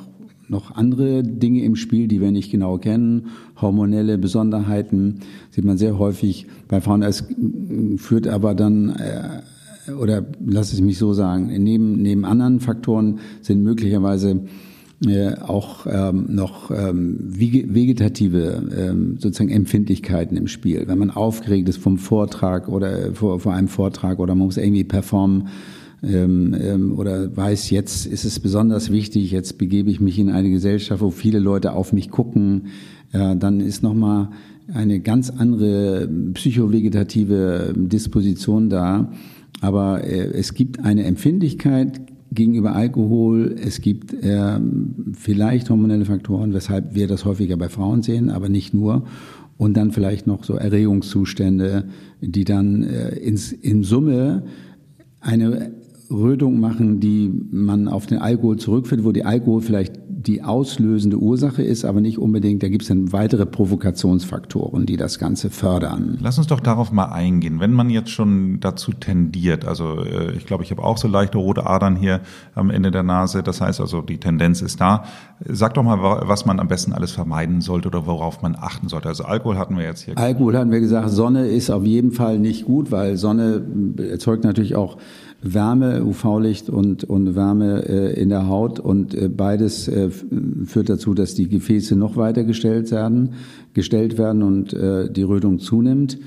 noch 0.48 0.74
andere 0.74 1.22
Dinge 1.22 1.62
im 1.62 1.76
Spiel, 1.76 2.08
die 2.08 2.20
wir 2.20 2.32
nicht 2.32 2.50
genau 2.50 2.78
kennen. 2.78 3.28
Hormonelle 3.60 4.18
Besonderheiten 4.18 5.20
sieht 5.50 5.64
man 5.64 5.78
sehr 5.78 5.98
häufig 5.98 6.46
bei 6.66 6.80
Frauen. 6.80 7.02
Es 7.02 7.24
führt 7.96 8.26
aber 8.26 8.54
dann, 8.54 8.90
äh, 8.90 9.92
oder 9.92 10.26
lass 10.44 10.72
es 10.72 10.80
mich 10.80 10.98
so 10.98 11.12
sagen, 11.12 11.52
neben, 11.62 12.02
neben 12.02 12.24
anderen 12.24 12.58
Faktoren 12.58 13.20
sind 13.42 13.62
möglicherweise 13.62 14.40
äh, 15.06 15.34
auch 15.40 15.86
ähm, 15.86 16.26
noch 16.28 16.70
ähm, 16.70 17.16
vegetative 17.20 18.62
ähm, 18.76 19.16
sozusagen 19.18 19.50
Empfindlichkeiten 19.50 20.36
im 20.36 20.46
Spiel. 20.46 20.84
Wenn 20.86 20.98
man 20.98 21.10
aufgeregt 21.10 21.68
ist 21.70 21.78
vom 21.78 21.96
Vortrag 21.96 22.68
oder 22.68 23.14
vor, 23.14 23.40
vor 23.40 23.54
einem 23.54 23.68
Vortrag 23.68 24.18
oder 24.18 24.34
man 24.34 24.46
muss 24.46 24.58
irgendwie 24.58 24.84
performen 24.84 25.48
ähm, 26.02 26.54
ähm, 26.60 26.98
oder 26.98 27.34
weiß, 27.34 27.70
jetzt 27.70 28.04
ist 28.04 28.24
es 28.24 28.40
besonders 28.40 28.90
wichtig, 28.90 29.30
jetzt 29.30 29.56
begebe 29.56 29.90
ich 29.90 30.00
mich 30.00 30.18
in 30.18 30.28
eine 30.28 30.50
Gesellschaft, 30.50 31.00
wo 31.00 31.10
viele 31.10 31.38
Leute 31.38 31.72
auf 31.72 31.94
mich 31.94 32.10
gucken, 32.10 32.66
äh, 33.12 33.36
dann 33.36 33.60
ist 33.60 33.82
nochmal 33.82 34.28
eine 34.72 35.00
ganz 35.00 35.30
andere 35.30 36.08
psychovegetative 36.34 37.74
Disposition 37.74 38.68
da. 38.68 39.10
Aber 39.60 40.04
äh, 40.04 40.30
es 40.32 40.54
gibt 40.54 40.80
eine 40.80 41.04
Empfindlichkeit 41.04 42.00
gegenüber 42.32 42.74
Alkohol. 42.74 43.56
Es 43.62 43.80
gibt 43.80 44.14
ähm, 44.22 45.14
vielleicht 45.14 45.70
hormonelle 45.70 46.04
Faktoren, 46.04 46.52
weshalb 46.52 46.94
wir 46.94 47.08
das 47.08 47.24
häufiger 47.24 47.56
bei 47.56 47.68
Frauen 47.68 48.02
sehen, 48.02 48.30
aber 48.30 48.48
nicht 48.48 48.74
nur. 48.74 49.04
Und 49.56 49.76
dann 49.76 49.90
vielleicht 49.90 50.26
noch 50.26 50.44
so 50.44 50.54
Erregungszustände, 50.54 51.84
die 52.20 52.44
dann 52.44 52.82
äh, 52.82 53.16
ins, 53.16 53.52
in 53.52 53.82
Summe 53.82 54.44
eine 55.20 55.72
Rötung 56.10 56.60
machen, 56.60 57.00
die 57.00 57.30
man 57.50 57.86
auf 57.86 58.06
den 58.06 58.18
Alkohol 58.18 58.56
zurückführt, 58.56 59.04
wo 59.04 59.12
die 59.12 59.24
Alkohol 59.24 59.60
vielleicht 59.60 59.99
die 60.26 60.42
auslösende 60.42 61.16
Ursache 61.16 61.62
ist, 61.62 61.84
aber 61.84 62.00
nicht 62.00 62.18
unbedingt, 62.18 62.62
da 62.62 62.68
gibt 62.68 62.82
es 62.82 62.88
dann 62.88 63.12
weitere 63.12 63.46
Provokationsfaktoren, 63.46 64.84
die 64.84 64.96
das 64.96 65.18
Ganze 65.18 65.48
fördern. 65.48 66.18
Lass 66.20 66.36
uns 66.36 66.46
doch 66.46 66.60
darauf 66.60 66.92
mal 66.92 67.06
eingehen. 67.06 67.58
Wenn 67.58 67.72
man 67.72 67.88
jetzt 67.88 68.10
schon 68.10 68.60
dazu 68.60 68.92
tendiert, 68.92 69.64
also 69.64 70.04
äh, 70.04 70.32
ich 70.36 70.44
glaube, 70.44 70.62
ich 70.62 70.70
habe 70.70 70.82
auch 70.82 70.98
so 70.98 71.08
leichte 71.08 71.38
rote 71.38 71.66
Adern 71.66 71.96
hier 71.96 72.20
am 72.54 72.68
Ende 72.70 72.90
der 72.90 73.02
Nase, 73.02 73.42
das 73.42 73.60
heißt 73.60 73.80
also, 73.80 74.02
die 74.02 74.18
Tendenz 74.18 74.60
ist 74.60 74.80
da. 74.80 75.04
Sag 75.46 75.74
doch 75.74 75.82
mal, 75.82 75.98
was 76.28 76.44
man 76.44 76.60
am 76.60 76.68
besten 76.68 76.92
alles 76.92 77.12
vermeiden 77.12 77.62
sollte 77.62 77.88
oder 77.88 78.06
worauf 78.06 78.42
man 78.42 78.56
achten 78.56 78.88
sollte. 78.88 79.08
Also 79.08 79.24
Alkohol 79.24 79.56
hatten 79.56 79.76
wir 79.78 79.84
jetzt 79.84 80.02
hier. 80.02 80.18
Alkohol 80.18 80.56
hatten 80.56 80.70
wir 80.70 80.80
gesagt, 80.80 81.08
Sonne 81.10 81.46
ist 81.46 81.70
auf 81.70 81.84
jeden 81.84 82.12
Fall 82.12 82.38
nicht 82.38 82.66
gut, 82.66 82.90
weil 82.92 83.16
Sonne 83.16 83.62
erzeugt 83.96 84.44
natürlich 84.44 84.76
auch 84.76 84.98
Wärme, 85.42 86.04
UV-Licht 86.04 86.68
und, 86.68 87.04
und 87.04 87.34
Wärme 87.34 87.88
äh, 87.88 88.20
in 88.20 88.28
der 88.28 88.46
Haut 88.46 88.78
und 88.78 89.14
äh, 89.14 89.28
beides 89.28 89.88
äh, 89.88 90.09
führt 90.10 90.88
dazu, 90.88 91.14
dass 91.14 91.34
die 91.34 91.48
Gefäße 91.48 91.96
noch 91.96 92.16
weiter 92.16 92.44
gestellt 92.44 92.90
werden, 92.90 93.34
gestellt 93.74 94.18
werden 94.18 94.42
und 94.42 94.72
äh, 94.72 95.10
die 95.10 95.22
Rötung 95.22 95.58
zunimmt. 95.58 96.18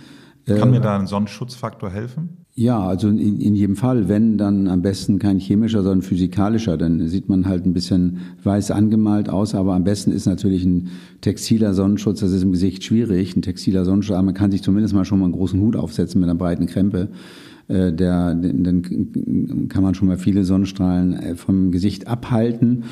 Kann 0.45 0.71
mir 0.71 0.81
da 0.81 0.97
ein 0.99 1.07
Sonnenschutzfaktor 1.07 1.89
helfen? 1.89 2.43
Ja, 2.55 2.85
also 2.85 3.07
in, 3.07 3.39
in 3.39 3.55
jedem 3.55 3.75
Fall, 3.75 4.09
wenn, 4.09 4.37
dann 4.37 4.67
am 4.67 4.81
besten 4.83 5.17
kein 5.17 5.39
chemischer, 5.39 5.81
sondern 5.81 6.03
physikalischer. 6.03 6.77
Dann 6.77 7.07
sieht 7.07 7.27
man 7.29 7.47
halt 7.47 7.65
ein 7.65 7.73
bisschen 7.73 8.19
weiß 8.43 8.71
angemalt 8.71 9.27
aus, 9.27 9.55
aber 9.55 9.73
am 9.73 9.83
besten 9.83 10.11
ist 10.11 10.27
natürlich 10.27 10.63
ein 10.63 10.89
textiler 11.21 11.73
Sonnenschutz. 11.73 12.19
Das 12.19 12.31
ist 12.31 12.43
im 12.43 12.51
Gesicht 12.51 12.83
schwierig, 12.83 13.35
ein 13.35 13.41
textiler 13.41 13.85
Sonnenschutz. 13.85 14.15
Aber 14.15 14.25
man 14.25 14.33
kann 14.35 14.51
sich 14.51 14.61
zumindest 14.61 14.93
mal 14.93 15.05
schon 15.05 15.19
mal 15.19 15.25
einen 15.25 15.33
großen 15.33 15.59
Hut 15.59 15.75
aufsetzen 15.75 16.21
mit 16.21 16.29
einer 16.29 16.37
breiten 16.37 16.67
Krempe. 16.67 17.09
Äh, 17.69 17.93
der, 17.93 18.35
dann 18.35 19.67
kann 19.69 19.81
man 19.81 19.95
schon 19.95 20.09
mal 20.09 20.17
viele 20.17 20.43
Sonnenstrahlen 20.43 21.13
äh, 21.13 21.35
vom 21.35 21.71
Gesicht 21.71 22.07
abhalten 22.07 22.83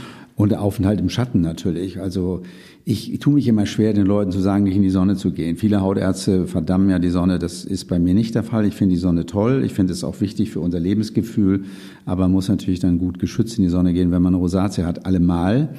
und 0.41 0.49
der 0.49 0.61
Aufenthalt 0.61 0.99
im 0.99 1.09
Schatten 1.09 1.41
natürlich. 1.41 2.01
Also 2.01 2.41
ich, 2.83 3.13
ich 3.13 3.19
tue 3.19 3.35
mich 3.35 3.47
immer 3.47 3.67
schwer, 3.67 3.93
den 3.93 4.07
Leuten 4.07 4.31
zu 4.31 4.39
sagen, 4.39 4.63
nicht 4.63 4.75
in 4.75 4.81
die 4.81 4.89
Sonne 4.89 5.15
zu 5.15 5.31
gehen. 5.31 5.55
Viele 5.55 5.81
Hautärzte 5.81 6.47
verdammen 6.47 6.89
ja 6.89 6.97
die 6.97 7.11
Sonne. 7.11 7.37
Das 7.37 7.63
ist 7.63 7.85
bei 7.85 7.99
mir 7.99 8.15
nicht 8.15 8.33
der 8.33 8.41
Fall. 8.41 8.65
Ich 8.65 8.73
finde 8.73 8.95
die 8.95 8.99
Sonne 8.99 9.27
toll. 9.27 9.61
Ich 9.63 9.73
finde 9.73 9.93
es 9.93 10.03
auch 10.03 10.19
wichtig 10.19 10.49
für 10.49 10.59
unser 10.59 10.79
Lebensgefühl. 10.79 11.65
Aber 12.07 12.23
man 12.23 12.31
muss 12.31 12.49
natürlich 12.49 12.79
dann 12.79 12.97
gut 12.97 13.19
geschützt 13.19 13.59
in 13.59 13.65
die 13.65 13.69
Sonne 13.69 13.93
gehen, 13.93 14.11
wenn 14.11 14.23
man 14.23 14.33
eine 14.33 14.41
Rosatia 14.41 14.83
hat. 14.87 15.05
Allemal. 15.05 15.75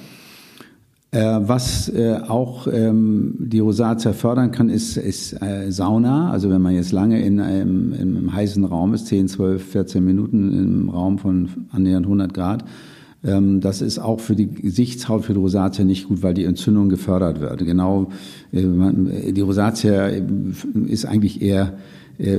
Äh, 1.11 1.41
was 1.41 1.89
äh, 1.89 2.21
auch 2.29 2.69
ähm, 2.73 3.35
die 3.41 3.59
Rosatia 3.59 4.13
fördern 4.13 4.53
kann, 4.53 4.69
ist, 4.69 4.97
ist 4.97 5.43
äh, 5.43 5.73
Sauna. 5.73 6.31
Also 6.31 6.51
wenn 6.51 6.63
man 6.63 6.77
jetzt 6.77 6.93
lange 6.93 7.21
in 7.21 7.41
einem, 7.41 7.93
in 7.95 8.17
einem 8.17 8.33
heißen 8.33 8.65
Raum 8.65 8.95
ist, 8.95 9.09
10, 9.09 9.27
12, 9.27 9.61
14 9.73 10.05
Minuten 10.05 10.53
im 10.57 10.89
Raum 10.89 11.19
von 11.19 11.49
annähernd 11.73 12.07
100 12.07 12.33
Grad, 12.33 12.65
das 13.23 13.83
ist 13.83 14.01
auch 14.01 14.19
für 14.19 14.35
die 14.35 14.49
Gesichtshaut, 14.49 15.25
für 15.25 15.33
die 15.33 15.39
Rosatia 15.39 15.85
nicht 15.85 16.09
gut, 16.09 16.25
weil 16.25 16.35
die 16.35 16.45
Entzündung 16.45 16.89
gefördert 16.89 17.41
wird. 17.41 17.65
Genau, 17.65 18.09
äh, 18.51 19.33
die 19.33 19.41
Rosatia 19.41 20.11
ist 20.89 21.05
eigentlich 21.05 21.41
eher 21.41 21.79
äh, 22.19 22.39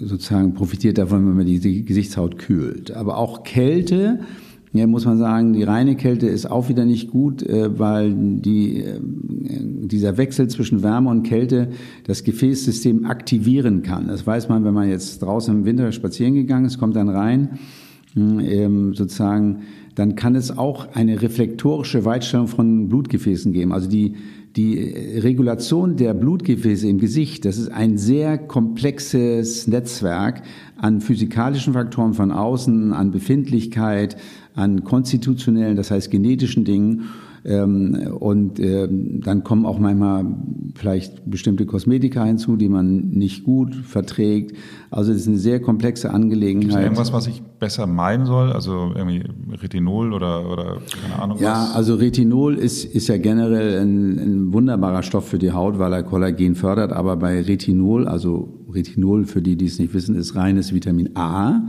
sozusagen 0.00 0.54
profitiert 0.54 0.98
davon, 0.98 1.26
wenn 1.28 1.36
man 1.36 1.46
die 1.46 1.84
Gesichtshaut 1.84 2.38
kühlt. 2.38 2.90
Aber 2.90 3.18
auch 3.18 3.44
Kälte 3.44 4.18
ja, 4.76 4.86
muss 4.86 5.06
man 5.06 5.16
sagen, 5.16 5.54
die 5.54 5.62
reine 5.62 5.96
Kälte 5.96 6.26
ist 6.26 6.50
auch 6.50 6.68
wieder 6.68 6.84
nicht 6.84 7.10
gut, 7.10 7.42
äh, 7.42 7.78
weil 7.78 8.12
die, 8.12 8.82
äh, 8.82 9.00
dieser 9.00 10.18
Wechsel 10.18 10.48
zwischen 10.48 10.82
Wärme 10.82 11.08
und 11.08 11.22
Kälte 11.22 11.70
das 12.04 12.24
Gefäßsystem 12.24 13.06
aktivieren 13.06 13.82
kann. 13.82 14.08
Das 14.08 14.26
weiß 14.26 14.50
man, 14.50 14.64
wenn 14.64 14.74
man 14.74 14.88
jetzt 14.88 15.22
draußen 15.22 15.54
im 15.54 15.64
Winter 15.64 15.90
spazieren 15.92 16.34
gegangen 16.34 16.66
ist, 16.66 16.78
kommt 16.78 16.94
dann 16.96 17.08
rein, 17.08 17.58
hm, 18.14 18.40
ähm, 18.40 18.94
sozusagen, 18.94 19.60
dann 19.96 20.14
kann 20.14 20.34
es 20.36 20.56
auch 20.56 20.94
eine 20.94 21.20
reflektorische 21.22 22.04
Weitstellung 22.04 22.48
von 22.48 22.88
Blutgefäßen 22.88 23.52
geben. 23.52 23.72
Also 23.72 23.88
die, 23.88 24.14
die 24.54 24.78
Regulation 25.18 25.96
der 25.96 26.12
Blutgefäße 26.12 26.86
im 26.86 26.98
Gesicht, 26.98 27.46
das 27.46 27.56
ist 27.56 27.70
ein 27.70 27.96
sehr 27.96 28.36
komplexes 28.38 29.66
Netzwerk 29.66 30.42
an 30.76 31.00
physikalischen 31.00 31.72
Faktoren 31.72 32.12
von 32.12 32.30
außen, 32.30 32.92
an 32.92 33.10
Befindlichkeit, 33.10 34.18
an 34.54 34.84
konstitutionellen, 34.84 35.76
das 35.76 35.90
heißt 35.90 36.10
genetischen 36.10 36.64
Dingen. 36.64 37.04
Ähm, 37.46 38.12
und 38.18 38.60
ähm, 38.60 39.22
dann 39.22 39.44
kommen 39.44 39.64
auch 39.64 39.78
manchmal 39.78 40.26
vielleicht 40.76 41.28
bestimmte 41.28 41.66
Kosmetika 41.66 42.24
hinzu, 42.24 42.56
die 42.56 42.68
man 42.68 43.08
nicht 43.10 43.44
gut 43.44 43.74
verträgt. 43.74 44.56
Also 44.90 45.12
es 45.12 45.22
ist 45.22 45.28
eine 45.28 45.38
sehr 45.38 45.60
komplexe 45.60 46.10
Angelegenheit. 46.10 46.78
Ist 46.78 46.82
irgendwas, 46.82 47.12
was 47.12 47.26
ich 47.26 47.42
besser 47.42 47.86
meiden 47.86 48.26
soll? 48.26 48.52
Also 48.52 48.92
irgendwie 48.94 49.24
Retinol 49.60 50.12
oder, 50.12 50.50
oder 50.50 50.78
keine 51.02 51.22
Ahnung 51.22 51.38
Ja, 51.40 51.62
was? 51.62 51.74
also 51.74 51.94
Retinol 51.96 52.54
ist, 52.54 52.84
ist 52.84 53.08
ja 53.08 53.18
generell 53.18 53.80
ein, 53.80 54.18
ein 54.18 54.52
wunderbarer 54.52 55.02
Stoff 55.02 55.28
für 55.28 55.38
die 55.38 55.52
Haut, 55.52 55.78
weil 55.78 55.92
er 55.92 56.02
Kollagen 56.02 56.54
fördert. 56.54 56.92
Aber 56.92 57.16
bei 57.16 57.40
Retinol, 57.40 58.06
also 58.06 58.64
Retinol, 58.72 59.24
für 59.24 59.42
die, 59.42 59.56
die 59.56 59.66
es 59.66 59.78
nicht 59.78 59.94
wissen, 59.94 60.14
ist 60.14 60.36
reines 60.36 60.72
Vitamin 60.74 61.10
A. 61.16 61.62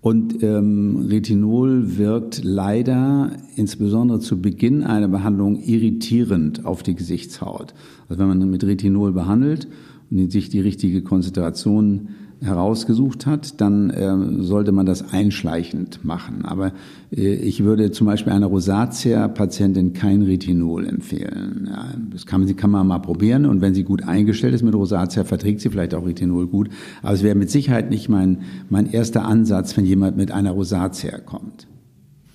Und 0.00 0.42
ähm, 0.42 1.06
Retinol 1.10 1.98
wirkt 1.98 2.42
leider 2.42 3.32
insbesondere 3.56 4.20
zu 4.20 4.40
Beginn 4.40 4.82
einer 4.82 5.08
Behandlung 5.08 5.62
irritierend 5.62 6.64
auf 6.64 6.82
die 6.82 6.94
Gesichtshaut. 6.94 7.74
Also 8.08 8.20
wenn 8.20 8.28
man 8.28 8.50
mit 8.50 8.64
Retinol 8.64 9.12
behandelt 9.12 9.68
und 10.10 10.32
sich 10.32 10.48
die 10.48 10.60
richtige 10.60 11.02
Konzentration 11.02 12.08
herausgesucht 12.42 13.26
hat, 13.26 13.60
dann 13.60 13.90
äh, 13.90 14.42
sollte 14.42 14.72
man 14.72 14.86
das 14.86 15.12
einschleichend 15.12 16.04
machen. 16.04 16.44
Aber 16.44 16.72
äh, 17.14 17.34
ich 17.34 17.64
würde 17.64 17.90
zum 17.90 18.06
Beispiel 18.06 18.32
einer 18.32 18.46
Rosatia-Patientin 18.46 19.92
kein 19.92 20.22
Retinol 20.22 20.86
empfehlen. 20.86 21.68
Ja, 21.70 21.94
das 22.10 22.26
kann, 22.26 22.44
man, 22.44 22.56
kann 22.56 22.70
man 22.70 22.86
mal 22.86 22.98
probieren 23.00 23.46
und 23.46 23.60
wenn 23.60 23.74
sie 23.74 23.84
gut 23.84 24.04
eingestellt 24.04 24.54
ist 24.54 24.62
mit 24.62 24.74
Rosatia, 24.74 25.24
verträgt 25.24 25.60
sie 25.60 25.68
vielleicht 25.68 25.94
auch 25.94 26.06
Retinol 26.06 26.46
gut. 26.46 26.70
Aber 27.02 27.12
es 27.12 27.22
wäre 27.22 27.34
mit 27.34 27.50
Sicherheit 27.50 27.90
nicht 27.90 28.08
mein, 28.08 28.38
mein 28.70 28.90
erster 28.90 29.24
Ansatz, 29.24 29.76
wenn 29.76 29.84
jemand 29.84 30.16
mit 30.16 30.30
einer 30.30 30.52
Rosatia 30.52 31.18
kommt. 31.18 31.66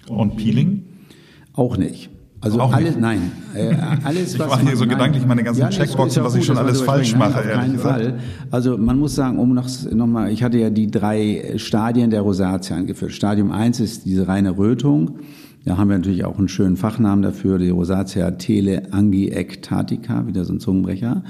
Und 0.08 0.38
Peeling? 0.38 0.84
Auch 1.54 1.78
nicht. 1.78 2.10
Also 2.46 2.60
auch 2.60 2.72
alles, 2.72 2.92
nicht. 2.92 3.02
nein, 3.02 3.32
äh, 3.56 3.74
alles, 4.04 4.36
ich 4.36 4.40
was 4.40 4.50
mache 4.50 4.62
hier 4.62 4.78
so 4.78 4.86
nein, 4.86 4.90
gedanklich 4.90 5.26
meine 5.26 5.44
ganzen 5.44 5.62
ja, 5.62 5.70
Checkboxen, 5.70 6.24
was 6.24 6.36
ich 6.36 6.46
schon 6.46 6.60
alles 6.60 6.80
falsch 6.82 7.16
mache, 7.16 7.40
nein, 7.40 7.50
auf 7.50 7.54
keinen 7.56 7.80
Fall. 7.80 8.20
Also 8.52 8.78
man 8.78 9.00
muss 9.00 9.16
sagen, 9.16 9.40
um 9.40 9.56
noch, 9.56 9.68
noch 9.92 10.06
mal, 10.06 10.32
ich 10.32 10.44
hatte 10.44 10.60
ja 10.60 10.70
die 10.70 10.92
drei 10.92 11.54
Stadien 11.58 12.12
der 12.12 12.22
Rosatia 12.22 12.78
angeführt. 12.78 13.14
Stadium 13.14 13.52
1 13.52 13.80
ist 13.80 14.06
diese 14.06 14.28
reine 14.28 14.60
Rötung. 14.60 15.22
Da 15.66 15.78
haben 15.78 15.90
wir 15.90 15.98
natürlich 15.98 16.24
auch 16.24 16.38
einen 16.38 16.48
schönen 16.48 16.78
Fachnamen 16.78 17.24
dafür, 17.24 17.58
die 17.58 17.72
Rosatia 17.72 18.30
teleangiektatica, 18.30 20.28
wieder 20.28 20.46
so 20.46 20.54
ein 20.54 20.60
Zungenbrecher. 20.60 21.24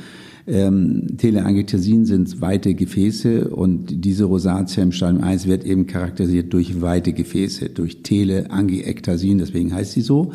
Ähm, 0.48 1.15
Teleangektasien 1.17 2.05
sind 2.05 2.41
weite 2.41 2.75
Gefäße 2.75 3.48
und 3.48 4.03
diese 4.03 4.25
Rosatia 4.25 4.84
im 4.84 4.91
Stadium 4.91 5.24
1 5.24 5.48
wird 5.48 5.63
eben 5.63 5.88
charakterisiert 5.88 6.51
durch 6.51 6.81
weite 6.81 7.13
Gefäße, 7.13 7.69
durch 7.69 8.03
Teleangiektasien, 8.03 9.38
deswegen 9.38 9.74
heißt 9.74 9.93
sie 9.93 10.01
so. 10.01 10.34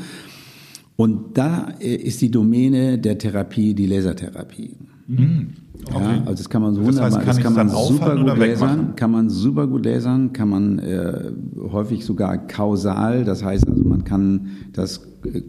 Und 1.00 1.38
da 1.38 1.68
äh, 1.80 1.94
ist 1.94 2.20
die 2.20 2.30
Domäne 2.30 2.98
der 2.98 3.16
Therapie 3.16 3.72
die 3.72 3.86
Lasertherapie. 3.86 4.76
Mhm. 5.06 5.48
Okay. 5.86 5.98
Ja, 5.98 6.20
also 6.26 6.34
das 6.34 6.50
kann 6.50 6.60
man 6.60 6.74
so 6.74 6.84
wunderbar, 6.84 7.08
das, 7.08 7.16
heißt, 7.16 7.26
kann 7.40 7.54
das 7.54 7.66
kann 7.66 7.66
man 7.66 7.68
super 7.70 8.16
gut 8.16 8.36
lasern, 8.36 8.96
kann 8.96 9.10
man 9.10 9.30
super 9.30 9.66
gut 9.66 9.86
lasern, 9.86 10.34
kann 10.34 10.50
man 10.50 10.78
äh, 10.78 11.32
häufig 11.72 12.04
sogar 12.04 12.36
kausal, 12.46 13.24
das 13.24 13.42
heißt 13.42 13.66
also 13.66 13.82
man 13.82 14.04
kann 14.04 14.48
das, 14.74 14.98
äh, 15.24 15.40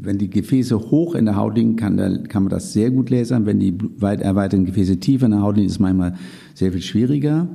wenn 0.00 0.16
die 0.16 0.30
Gefäße 0.30 0.78
hoch 0.78 1.14
in 1.14 1.26
der 1.26 1.36
Haut 1.36 1.56
liegen, 1.56 1.76
kann, 1.76 2.26
kann 2.28 2.44
man 2.44 2.50
das 2.50 2.72
sehr 2.72 2.90
gut 2.90 3.10
lasern, 3.10 3.44
wenn 3.44 3.60
die 3.60 3.76
weit 3.98 4.22
erweiterten 4.22 4.64
Gefäße 4.64 4.96
tief 4.96 5.22
in 5.22 5.32
der 5.32 5.42
Haut 5.42 5.56
liegen, 5.56 5.66
ist 5.66 5.74
es 5.74 5.78
manchmal 5.78 6.14
sehr 6.54 6.72
viel 6.72 6.80
schwieriger. 6.80 7.48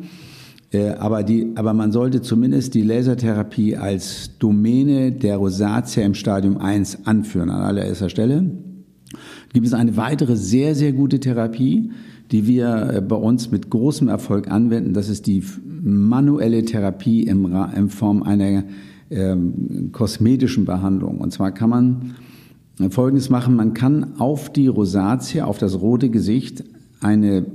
Äh, 0.71 0.89
aber, 0.91 1.23
die, 1.23 1.51
aber 1.55 1.73
man 1.73 1.91
sollte 1.91 2.21
zumindest 2.21 2.75
die 2.75 2.83
Lasertherapie 2.83 3.75
als 3.75 4.37
Domäne 4.37 5.11
der 5.11 5.37
Rosatia 5.37 6.03
im 6.03 6.13
Stadium 6.13 6.57
1 6.57 7.05
anführen, 7.05 7.49
an 7.49 7.61
allererster 7.61 8.09
Stelle. 8.09 8.51
Gibt 9.53 9.65
es 9.65 9.73
eine 9.73 9.97
weitere 9.97 10.35
sehr, 10.35 10.75
sehr 10.75 10.93
gute 10.93 11.19
Therapie, 11.19 11.91
die 12.31 12.45
wir 12.45 12.93
äh, 12.93 13.01
bei 13.01 13.15
uns 13.15 13.49
mit 13.49 13.69
großem 13.69 14.07
Erfolg 14.07 14.49
anwenden. 14.51 14.93
Das 14.93 15.09
ist 15.09 15.25
die 15.25 15.43
manuelle 15.81 16.63
Therapie 16.63 17.23
im, 17.23 17.51
in 17.75 17.89
Form 17.89 18.21
einer 18.21 18.63
ähm, 19.09 19.89
kosmetischen 19.91 20.65
Behandlung. 20.65 21.17
Und 21.17 21.33
zwar 21.33 21.51
kann 21.51 21.69
man 21.69 22.15
Folgendes 22.91 23.29
machen. 23.29 23.55
Man 23.55 23.73
kann 23.73 24.19
auf 24.19 24.53
die 24.53 24.67
Rosatia, 24.67 25.45
auf 25.45 25.57
das 25.57 25.81
rote 25.81 26.09
Gesicht, 26.09 26.63
eine 27.01 27.45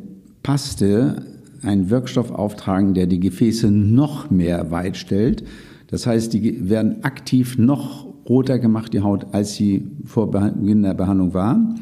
Paste 0.42 1.22
einen 1.64 1.90
Wirkstoff 1.90 2.30
auftragen, 2.30 2.94
der 2.94 3.06
die 3.06 3.20
Gefäße 3.20 3.70
noch 3.70 4.30
mehr 4.30 4.70
weit 4.70 4.96
stellt. 4.96 5.44
Das 5.88 6.06
heißt, 6.06 6.32
die 6.32 6.68
werden 6.68 7.04
aktiv 7.04 7.58
noch 7.58 8.06
roter 8.28 8.58
gemacht, 8.58 8.92
die 8.92 9.00
Haut, 9.00 9.26
als 9.32 9.54
sie 9.54 9.90
vor 10.04 10.30
Beginn 10.30 10.82
der 10.82 10.94
Behandlung 10.94 11.34
war. 11.34 11.74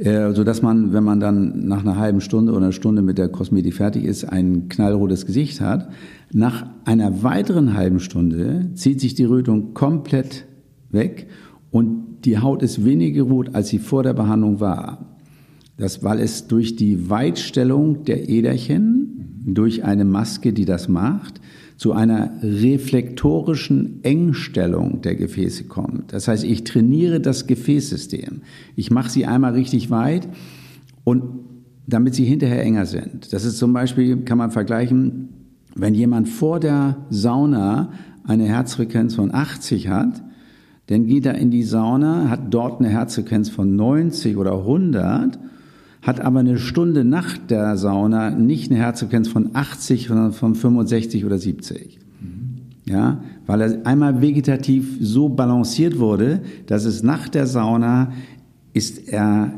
Äh, 0.00 0.32
so 0.32 0.44
dass 0.44 0.62
man, 0.62 0.94
wenn 0.94 1.04
man 1.04 1.20
dann 1.20 1.66
nach 1.66 1.82
einer 1.82 1.96
halben 1.96 2.22
Stunde 2.22 2.52
oder 2.52 2.62
einer 2.62 2.72
Stunde 2.72 3.02
mit 3.02 3.18
der 3.18 3.28
Kosmetik 3.28 3.74
fertig 3.74 4.04
ist, 4.04 4.24
ein 4.24 4.68
knallrotes 4.70 5.26
Gesicht 5.26 5.60
hat. 5.60 5.90
Nach 6.32 6.66
einer 6.86 7.22
weiteren 7.22 7.74
halben 7.74 8.00
Stunde 8.00 8.70
zieht 8.74 9.00
sich 9.00 9.14
die 9.14 9.24
Rötung 9.24 9.74
komplett 9.74 10.46
weg 10.90 11.28
Und 11.70 12.24
die 12.24 12.38
Haut 12.38 12.62
ist 12.62 12.84
weniger 12.84 13.22
rot, 13.22 13.54
als 13.54 13.68
sie 13.68 13.78
vor 13.78 14.02
der 14.02 14.14
Behandlung 14.14 14.58
war. 14.58 15.19
Das, 15.80 16.04
weil 16.04 16.20
es 16.20 16.46
durch 16.46 16.76
die 16.76 17.08
Weitstellung 17.08 18.04
der 18.04 18.28
Äderchen, 18.28 19.40
durch 19.46 19.82
eine 19.82 20.04
Maske, 20.04 20.52
die 20.52 20.66
das 20.66 20.88
macht, 20.88 21.40
zu 21.78 21.94
einer 21.94 22.32
reflektorischen 22.42 24.04
Engstellung 24.04 25.00
der 25.00 25.14
Gefäße 25.14 25.64
kommt. 25.64 26.12
Das 26.12 26.28
heißt, 26.28 26.44
ich 26.44 26.64
trainiere 26.64 27.18
das 27.20 27.46
Gefäßsystem. 27.46 28.42
Ich 28.76 28.90
mache 28.90 29.08
sie 29.08 29.24
einmal 29.24 29.54
richtig 29.54 29.88
weit 29.90 30.28
und 31.04 31.22
damit 31.86 32.14
sie 32.14 32.26
hinterher 32.26 32.62
enger 32.62 32.84
sind. 32.84 33.32
Das 33.32 33.46
ist 33.46 33.56
zum 33.56 33.72
Beispiel, 33.72 34.18
kann 34.18 34.36
man 34.36 34.50
vergleichen, 34.50 35.30
wenn 35.74 35.94
jemand 35.94 36.28
vor 36.28 36.60
der 36.60 37.06
Sauna 37.08 37.92
eine 38.24 38.44
Herzfrequenz 38.44 39.14
von 39.14 39.34
80 39.34 39.88
hat, 39.88 40.22
dann 40.88 41.06
geht 41.06 41.24
er 41.24 41.36
in 41.36 41.50
die 41.50 41.62
Sauna, 41.62 42.28
hat 42.28 42.52
dort 42.52 42.80
eine 42.80 42.90
Herzfrequenz 42.90 43.48
von 43.48 43.76
90 43.76 44.36
oder 44.36 44.58
100 44.58 45.38
hat 46.02 46.20
aber 46.20 46.40
eine 46.40 46.58
Stunde 46.58 47.04
nach 47.04 47.36
der 47.36 47.76
Sauna 47.76 48.30
nicht 48.30 48.70
eine 48.70 48.80
Herzfrequenz 48.80 49.28
von 49.28 49.50
80, 49.54 50.08
sondern 50.08 50.32
von 50.32 50.54
65 50.54 51.24
oder 51.24 51.38
70. 51.38 51.98
Ja, 52.86 53.22
weil 53.46 53.60
er 53.60 53.86
einmal 53.86 54.20
vegetativ 54.20 54.96
so 55.00 55.28
balanciert 55.28 55.98
wurde, 55.98 56.40
dass 56.66 56.84
es 56.84 57.02
nach 57.02 57.28
der 57.28 57.46
Sauna 57.46 58.12
ist 58.72 59.12
er 59.12 59.52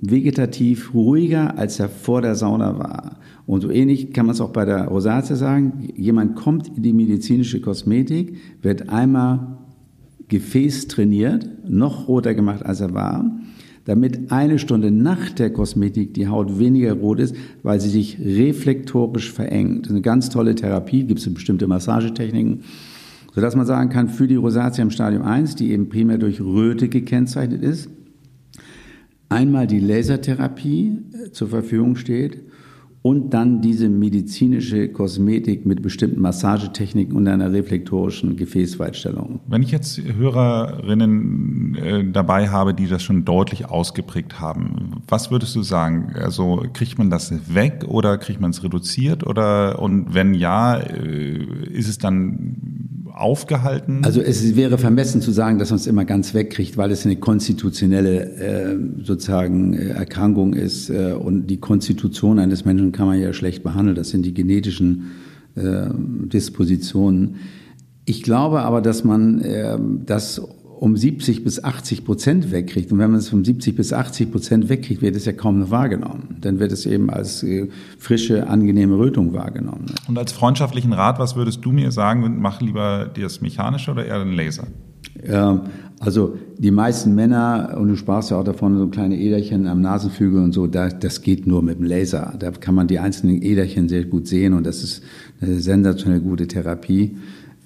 vegetativ 0.00 0.94
ruhiger, 0.94 1.58
als 1.58 1.80
er 1.80 1.88
vor 1.88 2.22
der 2.22 2.34
Sauna 2.34 2.78
war. 2.78 3.16
Und 3.46 3.62
so 3.62 3.70
ähnlich 3.70 4.12
kann 4.12 4.26
man 4.26 4.34
es 4.34 4.40
auch 4.40 4.50
bei 4.50 4.64
der 4.64 4.86
Rosatia 4.86 5.34
sagen. 5.34 5.88
Jemand 5.96 6.36
kommt 6.36 6.68
in 6.76 6.82
die 6.82 6.92
medizinische 6.92 7.60
Kosmetik, 7.60 8.36
wird 8.62 8.90
einmal 8.90 9.58
Gefäß 10.28 10.88
trainiert, 10.88 11.48
noch 11.66 12.08
roter 12.08 12.34
gemacht, 12.34 12.64
als 12.64 12.80
er 12.80 12.94
war 12.94 13.24
damit 13.88 14.30
eine 14.30 14.58
Stunde 14.58 14.90
nach 14.90 15.30
der 15.30 15.50
Kosmetik 15.50 16.12
die 16.12 16.28
Haut 16.28 16.58
weniger 16.58 16.92
rot 16.92 17.20
ist, 17.20 17.34
weil 17.62 17.80
sie 17.80 17.88
sich 17.88 18.18
reflektorisch 18.20 19.32
verengt. 19.32 19.86
Das 19.86 19.86
ist 19.86 19.92
eine 19.92 20.02
ganz 20.02 20.28
tolle 20.28 20.54
Therapie, 20.54 21.04
gibt 21.04 21.20
es 21.20 21.32
bestimmte 21.32 21.66
Massagetechniken, 21.66 22.64
sodass 23.34 23.56
man 23.56 23.64
sagen 23.64 23.88
kann, 23.88 24.10
für 24.10 24.28
die 24.28 24.34
Rosatia 24.34 24.82
im 24.82 24.90
Stadium 24.90 25.22
1, 25.22 25.54
die 25.54 25.70
eben 25.70 25.88
primär 25.88 26.18
durch 26.18 26.38
Röte 26.38 26.90
gekennzeichnet 26.90 27.62
ist, 27.62 27.88
einmal 29.30 29.66
die 29.66 29.80
Lasertherapie 29.80 30.98
äh, 31.14 31.30
zur 31.30 31.48
Verfügung 31.48 31.96
steht 31.96 32.42
und 33.02 33.30
dann 33.32 33.60
diese 33.60 33.88
medizinische 33.88 34.88
Kosmetik 34.88 35.64
mit 35.64 35.82
bestimmten 35.82 36.20
Massagetechniken 36.20 37.16
und 37.16 37.28
einer 37.28 37.52
reflektorischen 37.52 38.36
Gefäßweitstellung. 38.36 39.40
Wenn 39.46 39.62
ich 39.62 39.70
jetzt 39.70 40.00
Hörerinnen 40.02 41.74
äh, 41.76 42.04
dabei 42.10 42.48
habe, 42.48 42.74
die 42.74 42.88
das 42.88 43.02
schon 43.02 43.24
deutlich 43.24 43.66
ausgeprägt 43.66 44.40
haben, 44.40 45.02
was 45.06 45.30
würdest 45.30 45.54
du 45.54 45.62
sagen? 45.62 46.12
Also 46.14 46.64
kriegt 46.72 46.98
man 46.98 47.10
das 47.10 47.54
weg 47.54 47.84
oder 47.86 48.18
kriegt 48.18 48.40
man 48.40 48.50
es 48.50 48.64
reduziert 48.64 49.24
oder 49.24 49.78
und 49.78 50.14
wenn 50.14 50.34
ja, 50.34 50.76
äh, 50.76 51.38
ist 51.72 51.88
es 51.88 51.98
dann 51.98 52.87
aufgehalten? 53.18 54.00
Also 54.04 54.20
es 54.20 54.56
wäre 54.56 54.78
vermessen 54.78 55.20
zu 55.20 55.30
sagen, 55.30 55.58
dass 55.58 55.70
man 55.70 55.78
es 55.78 55.86
immer 55.86 56.04
ganz 56.04 56.34
wegkriegt, 56.34 56.76
weil 56.76 56.90
es 56.90 57.04
eine 57.04 57.16
konstitutionelle 57.16 58.22
äh, 58.36 58.76
sozusagen 59.02 59.74
äh, 59.74 59.88
Erkrankung 59.88 60.54
ist 60.54 60.90
äh, 60.90 61.12
und 61.12 61.46
die 61.46 61.58
Konstitution 61.58 62.38
eines 62.38 62.64
Menschen 62.64 62.92
kann 62.92 63.06
man 63.06 63.20
ja 63.20 63.32
schlecht 63.32 63.62
behandeln. 63.62 63.96
Das 63.96 64.10
sind 64.10 64.24
die 64.24 64.34
genetischen 64.34 65.12
äh, 65.56 65.88
Dispositionen. 66.32 67.36
Ich 68.04 68.22
glaube 68.22 68.62
aber, 68.62 68.80
dass 68.80 69.04
man 69.04 69.40
äh, 69.42 69.78
das 70.06 70.40
um 70.80 70.96
70 70.96 71.42
bis 71.42 71.62
80 71.62 72.04
Prozent 72.04 72.52
wegkriegt. 72.52 72.92
Und 72.92 72.98
wenn 72.98 73.10
man 73.10 73.18
es 73.18 73.32
um 73.32 73.44
70 73.44 73.74
bis 73.74 73.92
80 73.92 74.30
Prozent 74.30 74.68
wegkriegt, 74.68 75.02
wird 75.02 75.16
es 75.16 75.24
ja 75.24 75.32
kaum 75.32 75.58
noch 75.58 75.70
wahrgenommen. 75.70 76.36
Dann 76.40 76.60
wird 76.60 76.70
es 76.70 76.86
eben 76.86 77.10
als 77.10 77.42
äh, 77.42 77.68
frische, 77.98 78.46
angenehme 78.48 78.96
Rötung 78.96 79.32
wahrgenommen. 79.32 79.86
Und 80.06 80.16
als 80.16 80.32
freundschaftlichen 80.32 80.92
Rat, 80.92 81.18
was 81.18 81.34
würdest 81.34 81.64
du 81.64 81.72
mir 81.72 81.90
sagen, 81.90 82.38
mach 82.40 82.60
lieber 82.60 83.10
das 83.12 83.40
Mechanische 83.40 83.90
oder 83.90 84.06
eher 84.06 84.24
den 84.24 84.32
Laser? 84.32 84.68
Ja, 85.26 85.64
also 85.98 86.36
die 86.58 86.70
meisten 86.70 87.14
Männer, 87.14 87.76
und 87.76 87.88
du 87.88 87.96
sprachst 87.96 88.30
ja 88.30 88.38
auch 88.38 88.44
davon, 88.44 88.78
so 88.78 88.86
kleine 88.86 89.18
Äderchen 89.18 89.66
am 89.66 89.80
Nasenflügel 89.80 90.40
und 90.40 90.52
so, 90.52 90.68
da, 90.68 90.88
das 90.90 91.22
geht 91.22 91.46
nur 91.46 91.60
mit 91.62 91.78
dem 91.78 91.86
Laser. 91.86 92.34
Da 92.38 92.52
kann 92.52 92.76
man 92.76 92.86
die 92.86 93.00
einzelnen 93.00 93.42
Äderchen 93.42 93.88
sehr 93.88 94.04
gut 94.04 94.28
sehen 94.28 94.54
und 94.54 94.64
das 94.64 94.84
ist 94.84 95.02
eine 95.40 95.58
sensationell 95.58 96.20
gute 96.20 96.46
Therapie, 96.46 97.16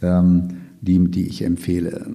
ähm, 0.00 0.48
die, 0.80 0.98
die 1.10 1.26
ich 1.26 1.44
empfehle. 1.44 2.06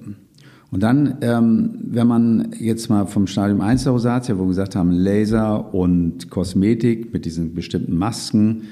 Und 0.70 0.82
dann, 0.82 1.16
ähm, 1.22 1.70
wenn 1.82 2.06
man 2.06 2.52
jetzt 2.58 2.90
mal 2.90 3.06
vom 3.06 3.26
Stadium 3.26 3.62
1 3.62 3.84
der 3.84 3.92
Rosatia, 3.92 4.36
wo 4.36 4.42
wir 4.42 4.48
gesagt 4.48 4.76
haben, 4.76 4.90
Laser 4.92 5.72
und 5.72 6.28
Kosmetik 6.30 7.12
mit 7.12 7.24
diesen 7.24 7.54
bestimmten 7.54 7.96
Masken, 7.96 8.64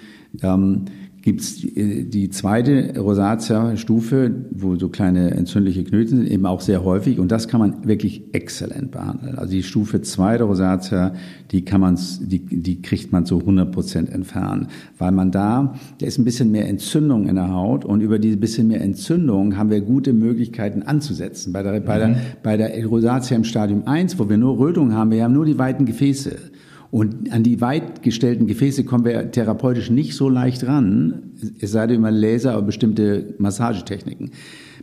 ähm, 0.42 0.84
gibt 1.26 1.40
es 1.40 1.56
die 1.60 2.30
zweite 2.30 2.96
Rosatia-Stufe, 2.96 4.30
wo 4.52 4.76
so 4.76 4.88
kleine 4.88 5.32
entzündliche 5.32 5.82
Knöten 5.82 6.18
sind, 6.18 6.30
eben 6.30 6.46
auch 6.46 6.60
sehr 6.60 6.84
häufig. 6.84 7.18
Und 7.18 7.32
das 7.32 7.48
kann 7.48 7.58
man 7.58 7.84
wirklich 7.84 8.22
exzellent 8.32 8.92
behandeln. 8.92 9.36
Also 9.36 9.50
die 9.50 9.64
Stufe 9.64 10.00
2 10.00 10.38
der 10.38 10.46
Rosatia, 10.46 11.14
die 11.50 11.64
kann 11.64 11.80
man, 11.80 11.98
die, 12.20 12.38
die 12.38 12.80
kriegt 12.80 13.10
man 13.10 13.26
zu 13.26 13.40
100 13.40 13.72
Prozent 13.72 14.08
entfernen. 14.08 14.68
Weil 14.98 15.10
man 15.10 15.32
da, 15.32 15.74
da 15.98 16.06
ist 16.06 16.16
ein 16.16 16.24
bisschen 16.24 16.52
mehr 16.52 16.68
Entzündung 16.68 17.26
in 17.26 17.34
der 17.34 17.50
Haut 17.52 17.84
und 17.84 18.02
über 18.02 18.20
diese 18.20 18.36
bisschen 18.36 18.68
mehr 18.68 18.80
Entzündung 18.80 19.56
haben 19.56 19.70
wir 19.70 19.80
gute 19.80 20.12
Möglichkeiten 20.12 20.84
anzusetzen. 20.84 21.52
Bei 21.52 21.64
der, 21.64 21.80
mhm. 21.80 21.84
bei 21.84 21.98
der, 21.98 22.16
bei 22.44 22.56
der 22.56 22.86
Rosatia 22.86 23.36
im 23.36 23.42
Stadium 23.42 23.88
1, 23.88 24.16
wo 24.20 24.28
wir 24.28 24.36
nur 24.36 24.60
Rötung 24.60 24.92
haben, 24.92 25.10
wir 25.10 25.24
haben 25.24 25.34
nur 25.34 25.44
die 25.44 25.58
weiten 25.58 25.86
Gefäße. 25.86 26.36
Und 26.90 27.32
an 27.32 27.42
die 27.42 27.60
weit 27.60 28.02
gestellten 28.02 28.46
Gefäße 28.46 28.84
kommen 28.84 29.04
wir 29.04 29.30
therapeutisch 29.30 29.90
nicht 29.90 30.14
so 30.14 30.28
leicht 30.28 30.66
ran, 30.66 31.32
es 31.60 31.72
sei 31.72 31.86
denn 31.86 31.98
über 31.98 32.10
Laser 32.10 32.56
oder 32.56 32.66
bestimmte 32.66 33.34
Massagetechniken. 33.38 34.30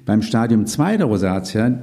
Beim 0.06 0.22
Stadium 0.22 0.66
2 0.66 0.98
der 0.98 1.06
Rosatia, 1.06 1.80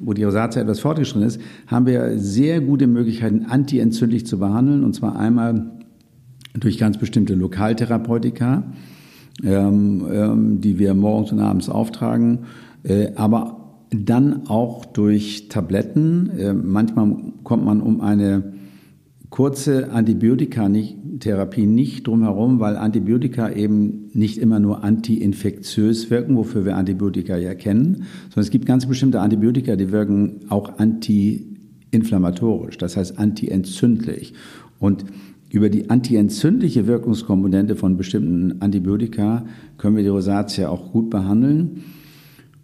wo 0.00 0.14
die 0.14 0.24
Rosatia 0.24 0.62
etwas 0.62 0.80
fortgeschritten 0.80 1.26
ist, 1.26 1.40
haben 1.66 1.86
wir 1.86 2.18
sehr 2.18 2.60
gute 2.60 2.86
Möglichkeiten, 2.86 3.46
antientzündlich 3.48 4.26
zu 4.26 4.38
behandeln, 4.38 4.82
und 4.82 4.94
zwar 4.94 5.18
einmal 5.18 5.70
durch 6.54 6.78
ganz 6.78 6.96
bestimmte 6.96 7.34
Lokaltherapeutika, 7.34 8.64
ähm, 9.44 10.06
ähm, 10.10 10.60
die 10.60 10.78
wir 10.78 10.94
morgens 10.94 11.32
und 11.32 11.40
abends 11.40 11.68
auftragen, 11.68 12.40
äh, 12.82 13.08
aber 13.14 13.60
dann 13.90 14.46
auch 14.46 14.84
durch 14.84 15.48
Tabletten. 15.48 16.30
Äh, 16.38 16.54
manchmal 16.54 17.16
kommt 17.44 17.64
man 17.64 17.80
um 17.80 18.00
eine 18.00 18.54
kurze 19.30 19.90
Antibiotika-Therapie 19.92 21.66
nicht 21.66 22.06
drumherum, 22.06 22.60
weil 22.60 22.76
Antibiotika 22.76 23.50
eben 23.50 24.10
nicht 24.12 24.38
immer 24.38 24.60
nur 24.60 24.84
antiinfektiös 24.84 26.10
wirken, 26.10 26.36
wofür 26.36 26.64
wir 26.64 26.76
Antibiotika 26.76 27.36
ja 27.36 27.54
kennen, 27.54 28.04
sondern 28.24 28.42
es 28.42 28.50
gibt 28.50 28.66
ganz 28.66 28.86
bestimmte 28.86 29.20
Antibiotika, 29.20 29.76
die 29.76 29.92
wirken 29.92 30.40
auch 30.48 30.78
antiinflammatorisch, 30.78 32.76
das 32.76 32.96
heißt 32.96 33.18
antientzündlich. 33.18 34.34
Und 34.80 35.04
über 35.50 35.68
die 35.68 35.90
antientzündliche 35.90 36.86
Wirkungskomponente 36.86 37.76
von 37.76 37.96
bestimmten 37.96 38.60
Antibiotika 38.60 39.44
können 39.78 39.96
wir 39.96 40.02
die 40.02 40.08
Rosatia 40.08 40.68
auch 40.68 40.92
gut 40.92 41.10
behandeln. 41.10 41.84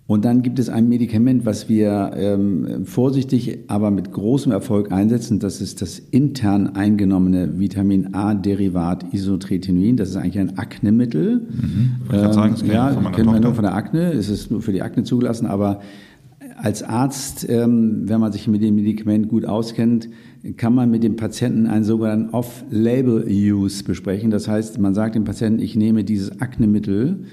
Und 0.08 0.24
dann 0.24 0.42
gibt 0.42 0.60
es 0.60 0.68
ein 0.68 0.88
Medikament, 0.88 1.44
was 1.46 1.68
wir 1.68 2.12
ähm, 2.14 2.86
vorsichtig, 2.86 3.58
aber 3.66 3.90
mit 3.90 4.12
großem 4.12 4.52
Erfolg 4.52 4.92
einsetzen. 4.92 5.40
Das 5.40 5.60
ist 5.60 5.82
das 5.82 5.98
intern 5.98 6.76
eingenommene 6.76 7.58
Vitamin 7.58 8.14
A-Derivat 8.14 9.12
Isotretinoin. 9.12 9.96
Das 9.96 10.10
ist 10.10 10.16
eigentlich 10.16 10.38
ein 10.38 10.58
Aknemittel. 10.58 11.48
Mhm. 11.50 11.90
Ähm, 12.12 12.32
sagen, 12.32 12.52
das 12.52 12.62
ja, 12.62 12.94
kennen 13.10 13.32
wir 13.32 13.40
nur 13.40 13.54
von 13.54 13.64
der 13.64 13.74
Akne. 13.74 14.12
Es 14.12 14.28
ist 14.28 14.48
nur 14.52 14.62
für 14.62 14.72
die 14.72 14.82
Akne 14.82 15.02
zugelassen, 15.02 15.46
aber 15.46 15.80
als 16.56 16.84
Arzt, 16.84 17.44
ähm, 17.48 18.02
wenn 18.08 18.20
man 18.20 18.30
sich 18.30 18.46
mit 18.46 18.62
dem 18.62 18.76
Medikament 18.76 19.28
gut 19.28 19.44
auskennt, 19.44 20.08
kann 20.56 20.72
man 20.72 20.88
mit 20.88 21.02
dem 21.02 21.16
Patienten 21.16 21.66
einen 21.66 21.84
sogenannten 21.84 22.30
Off-Label-Use 22.30 23.82
besprechen. 23.82 24.30
Das 24.30 24.46
heißt, 24.46 24.78
man 24.78 24.94
sagt 24.94 25.16
dem 25.16 25.24
Patienten, 25.24 25.60
ich 25.60 25.74
nehme 25.74 26.04
dieses 26.04 26.40
Aknemittel 26.40 27.24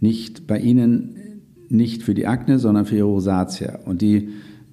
nicht 0.00 0.46
bei 0.46 0.58
Ihnen 0.58 1.16
nicht 1.68 2.02
für 2.02 2.14
die 2.14 2.26
Akne, 2.26 2.58
sondern 2.58 2.86
für 2.86 2.94
die 2.94 3.00
Rosatia. 3.00 3.80
Und 3.84 4.02
die 4.02 4.28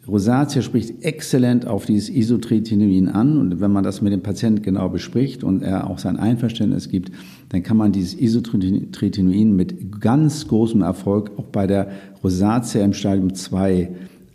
Rosatia 0.08 0.62
spricht 0.62 1.04
exzellent 1.04 1.66
auf 1.66 1.86
dieses 1.86 2.10
Isotretinoin 2.10 3.08
an. 3.08 3.38
Und 3.38 3.62
wenn 3.62 3.72
man 3.72 3.84
das 3.84 4.02
mit 4.02 4.12
dem 4.12 4.22
Patienten 4.22 4.62
genau 4.62 4.90
bespricht 4.90 5.44
und 5.44 5.64
er 5.64 5.90
auch 5.90 5.98
sein 5.98 6.18
Einverständnis 6.18 6.90
gibt, 6.90 7.12
dann 7.50 7.64
kann 7.64 7.78
man 7.78 7.92
dieses 7.92 8.14
Isotretinoin 8.16 9.56
mit 9.56 10.02
ganz 10.02 10.48
großem 10.48 10.82
Erfolg 10.82 11.32
auch 11.38 11.46
bei 11.46 11.68
der 11.68 11.92
Rosatia 12.24 12.84
im 12.84 12.94
Stadium 12.94 13.34
2 13.34 13.90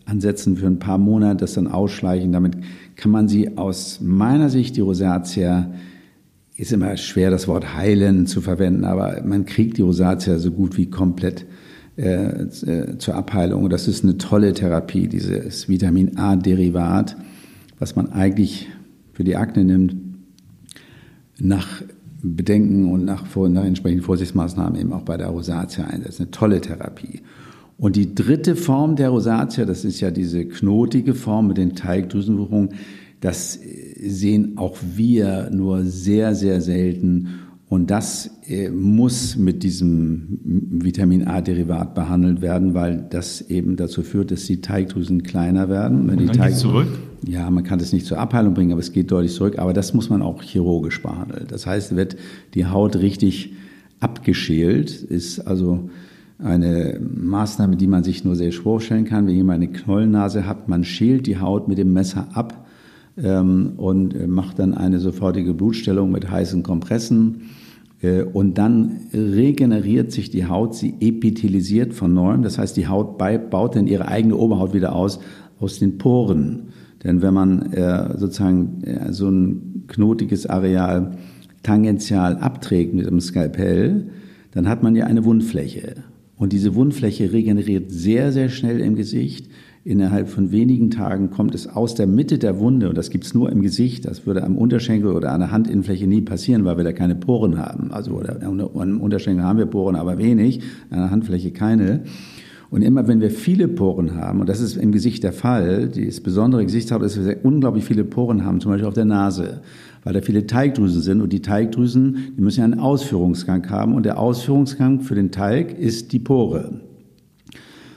ansetzen 0.07 0.57
für 0.57 0.67
ein 0.67 0.79
paar 0.79 0.99
Monate, 0.99 1.41
das 1.41 1.53
dann 1.55 1.67
ausschleichen. 1.67 2.33
Damit 2.33 2.57
kann 2.97 3.11
man 3.11 3.29
sie 3.29 3.59
aus 3.59 4.01
meiner 4.03 4.49
Sicht, 4.49 4.77
die 4.77 4.81
Rosatia, 4.81 5.71
ist 6.57 6.73
immer 6.73 6.97
schwer, 6.97 7.31
das 7.31 7.47
Wort 7.47 7.77
heilen 7.77 8.27
zu 8.27 8.41
verwenden, 8.41 8.85
aber 8.85 9.23
man 9.25 9.45
kriegt 9.45 9.77
die 9.77 9.83
Rosatia 9.83 10.39
so 10.39 10.51
gut 10.51 10.77
wie 10.77 10.87
komplett 10.87 11.47
äh, 11.99 12.47
zur 12.99 13.15
Abheilung. 13.15 13.69
Das 13.69 13.89
ist 13.89 14.05
eine 14.05 14.19
tolle 14.19 14.53
Therapie, 14.53 15.09
dieses 15.09 15.69
Vitamin 15.69 16.17
A-Derivat, 16.17 17.17
was 17.79 17.97
man 17.97 18.13
eigentlich 18.13 18.69
für 19.13 19.25
die 19.25 19.37
Akne 19.37 19.65
nimmt, 19.65 19.97
nach 21.41 21.83
Bedenken 22.23 22.93
und 22.93 23.05
nach, 23.05 23.25
nach 23.35 23.65
entsprechenden 23.65 24.05
Vorsichtsmaßnahmen 24.05 24.81
eben 24.81 24.93
auch 24.93 25.03
bei 25.03 25.17
der 25.17 25.29
Rosatia 25.29 25.87
einsetzt. 25.87 26.21
Eine 26.21 26.31
tolle 26.31 26.61
Therapie. 26.61 27.21
Und 27.79 27.97
die 27.97 28.15
dritte 28.15 28.57
Form 28.57 28.97
der 28.97 29.11
Rosatia, 29.11 29.65
das 29.65 29.85
ist 29.85 30.01
ja 30.01 30.11
diese 30.11 30.45
knotige 30.45 31.15
Form 31.15 31.49
mit 31.49 31.59
den 31.59 31.75
Teigdrüsenwucherungen, 31.75 32.71
das 33.21 33.59
sehen 34.01 34.53
auch 34.57 34.77
wir 34.95 35.51
nur 35.51 35.85
sehr, 35.85 36.35
sehr 36.35 36.61
selten. 36.61 37.41
Und 37.69 37.91
das 37.91 38.31
äh, 38.47 38.71
muss 38.71 39.37
mit 39.37 39.63
diesem 39.63 40.39
Vitamin 40.43 41.27
A-Derivat 41.27 41.95
behandelt 41.95 42.41
werden, 42.41 42.73
weil 42.73 43.07
das 43.11 43.43
eben 43.43 43.77
dazu 43.77 44.03
führt, 44.03 44.31
dass 44.31 44.47
die 44.47 44.63
Teigdrüsen 44.63 45.23
kleiner 45.23 45.69
werden. 45.69 46.09
Wenn 46.09 46.19
Und 46.19 46.29
dann 46.29 46.37
Teig 46.37 46.57
zurück? 46.57 46.89
Ja, 47.27 47.51
man 47.51 47.65
kann 47.65 47.79
das 47.79 47.93
nicht 47.93 48.07
zur 48.07 48.19
Abheilung 48.19 48.55
bringen, 48.55 48.73
aber 48.73 48.81
es 48.81 48.93
geht 48.93 49.11
deutlich 49.11 49.35
zurück. 49.35 49.59
Aber 49.59 49.75
das 49.75 49.93
muss 49.93 50.09
man 50.09 50.23
auch 50.23 50.43
chirurgisch 50.43 51.03
behandeln. 51.03 51.45
Das 51.49 51.67
heißt, 51.67 51.95
wird 51.95 52.17
die 52.55 52.67
Haut 52.67 52.97
richtig 52.97 53.53
abgeschält, 54.01 54.91
ist 54.91 55.41
also 55.41 55.91
eine 56.39 57.01
Maßnahme, 57.01 57.77
die 57.77 57.89
man 57.89 58.05
sich 58.05 58.25
nur 58.25 58.37
sehr 58.37 58.53
schwer 58.53 58.63
vorstellen 58.63 59.05
kann. 59.05 59.27
Wenn 59.27 59.35
jemand 59.35 59.63
eine 59.63 59.73
Knollennase 59.73 60.47
hat, 60.47 60.69
man 60.69 60.85
schält 60.85 61.27
die 61.27 61.39
Haut 61.39 61.69
mit 61.69 61.79
dem 61.79 61.93
Messer 61.93 62.29
ab 62.33 62.67
ähm, 63.23 63.73
und 63.77 64.15
äh, 64.15 64.27
macht 64.27 64.59
dann 64.59 64.75
eine 64.75 64.99
sofortige 64.99 65.55
Blutstellung 65.55 66.11
mit 66.11 66.31
heißen 66.31 66.63
Kompressen. 66.63 67.51
Äh, 68.01 68.23
und 68.23 68.59
dann 68.59 69.01
regeneriert 69.13 70.13
sich 70.13 70.31
die 70.31 70.47
Haut, 70.47 70.75
sie 70.75 70.95
epithelisiert 71.01 71.95
von 71.95 72.15
neuem. 72.15 72.43
Das 72.43 72.59
heißt, 72.59 72.77
die 72.77 72.89
Haut 72.89 73.19
baut 73.19 73.77
dann 73.77 73.87
ihre 73.87 74.09
eigene 74.09 74.37
Oberhaut 74.37 74.75
wieder 74.75 74.95
aus, 74.95 75.21
aus 75.61 75.79
den 75.79 75.99
Poren. 75.99 76.69
Denn 77.05 77.23
wenn 77.23 77.35
man 77.35 77.73
äh, 77.73 78.19
sozusagen 78.19 78.83
so 79.11 79.29
ein 79.29 79.85
knotiges 79.87 80.47
Areal 80.47 81.13
tangential 81.63 82.37
abträgt 82.37 82.95
mit 82.95 83.07
einem 83.07 83.21
Skalpell, 83.21 84.09
dann 84.53 84.69
hat 84.69 84.83
man 84.83 84.97
ja 84.97 85.07
eine 85.07 85.25
Wundfläche. 85.25 85.97
Und 86.37 86.53
diese 86.53 86.75
Wundfläche 86.75 87.33
regeneriert 87.33 87.91
sehr, 87.91 88.33
sehr 88.33 88.49
schnell 88.49 88.81
im 88.81 88.95
Gesicht. 88.95 89.49
Innerhalb 89.85 90.29
von 90.29 90.51
wenigen 90.51 90.91
Tagen 90.91 91.31
kommt 91.31 91.55
es 91.55 91.67
aus 91.67 91.95
der 91.95 92.07
Mitte 92.07 92.39
der 92.39 92.59
Wunde, 92.59 92.89
und 92.89 92.99
das 92.99 93.11
gibt's 93.11 93.33
nur 93.33 93.51
im 93.51 93.63
Gesicht, 93.63 94.05
das 94.05 94.27
würde 94.27 94.43
am 94.45 94.57
Unterschenkel 94.57 95.13
oder 95.13 95.33
an 95.33 95.41
der 95.41 95.53
Handinnenfläche 95.53 96.07
nie 96.07 96.21
passieren, 96.21 96.65
weil 96.65 96.77
wir 96.77 96.85
da 96.85 96.93
keine 96.93 97.15
Poren 97.15 97.59
haben. 97.59 97.93
Also 97.93 98.13
oder, 98.13 98.43
am 98.43 99.01
Unterschenkel 99.01 99.45
haben 99.45 99.59
wir 99.59 99.67
Poren, 99.67 99.97
aber 99.97 100.19
wenig, 100.19 100.61
an 100.91 100.99
der 100.99 101.11
Handfläche 101.11 101.53
keine. 101.53 102.03
Und 102.71 102.83
immer 102.83 103.09
wenn 103.09 103.21
wir 103.21 103.31
viele 103.31 103.67
Poren 103.67 104.15
haben, 104.17 104.41
und 104.41 104.49
das 104.49 104.61
ist 104.61 104.77
im 104.77 104.93
Gesicht 104.93 105.23
der 105.23 105.33
Fall, 105.33 105.89
das 105.89 106.21
besondere 106.21 106.65
Gesichtshaut 106.65 107.03
ist, 107.03 107.17
dass 107.17 107.25
wir 107.25 107.39
unglaublich 107.43 107.85
viele 107.85 108.05
Poren 108.05 108.45
haben, 108.45 108.61
zum 108.61 108.73
Beispiel 108.73 108.87
auf 108.87 108.95
der 108.95 109.07
Nase, 109.07 109.63
weil 110.05 110.13
da 110.13 110.21
viele 110.21 110.47
Teigdrüsen 110.47 111.01
sind. 111.01 111.23
Und 111.23 111.33
die 111.33 111.41
Teigdrüsen, 111.41 112.35
die 112.37 112.43
müssen 112.43 112.59
ja 112.59 112.65
einen 112.65 112.79
Ausführungsgang 112.79 113.71
haben. 113.71 113.95
Und 113.95 114.05
der 114.05 114.19
Ausführungsgang 114.19 115.01
für 115.01 115.15
den 115.15 115.31
Teig 115.31 115.79
ist 115.79 116.13
die 116.13 116.19
Pore. 116.19 116.81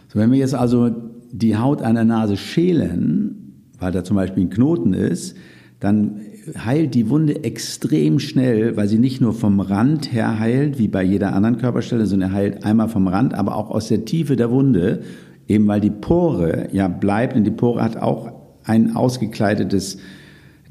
So, 0.08 0.20
wenn 0.20 0.32
wir 0.32 0.40
jetzt 0.40 0.56
also 0.56 0.90
die 1.32 1.58
Haut 1.58 1.82
einer 1.82 2.04
Nase 2.04 2.38
schälen, 2.38 3.66
weil 3.80 3.92
da 3.92 4.04
zum 4.04 4.16
Beispiel 4.16 4.44
ein 4.44 4.50
Knoten 4.50 4.94
ist, 4.94 5.36
dann 5.80 6.22
heilt 6.64 6.96
die 6.96 7.10
Wunde 7.10 7.44
extrem 7.44 8.20
schnell, 8.20 8.76
weil 8.78 8.88
sie 8.88 9.00
nicht 9.00 9.22
nur 9.22 9.34
vom 9.34 9.60
Rand 9.60 10.12
her 10.12 10.40
heilt, 10.40 10.80
wie 10.80 10.88
bei 10.88 11.04
jeder 11.04 11.34
anderen 11.34 11.58
Körperstelle, 11.58 12.06
sondern 12.06 12.34
heilt 12.34 12.64
einmal 12.64 12.90
vom 12.90 13.08
Rand, 13.08 13.34
aber 13.34 13.56
auch 13.56 13.70
aus 13.70 13.88
der 13.88 14.06
Tiefe 14.06 14.36
der 14.36 14.52
Wunde, 14.52 15.02
eben 15.48 15.68
weil 15.68 15.82
die 15.82 15.90
Pore 15.90 16.70
ja 16.72 16.88
bleibt 16.88 17.36
und 17.36 17.44
die 17.44 17.52
Pore 17.52 17.82
hat 17.82 17.98
auch 17.98 18.32
ein 18.64 18.96
ausgekleidetes 18.96 19.98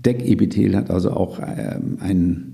Deckepithel, 0.05 0.77
hat 0.77 0.91
also 0.91 1.11
auch 1.11 1.41
ähm, 1.41 1.99
ein, 2.01 2.53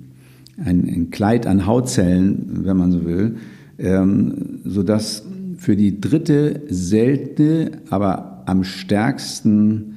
ein, 0.57 0.89
ein, 0.89 1.11
Kleid 1.11 1.47
an 1.47 1.67
Hautzellen, 1.67 2.65
wenn 2.65 2.77
man 2.77 2.93
so 2.93 3.05
will, 3.05 3.37
ähm, 3.79 4.61
sodass 4.65 5.25
für 5.57 5.77
die 5.77 6.01
dritte 6.01 6.63
seltene, 6.69 7.83
aber 7.91 8.43
am 8.47 8.65
stärksten 8.65 9.97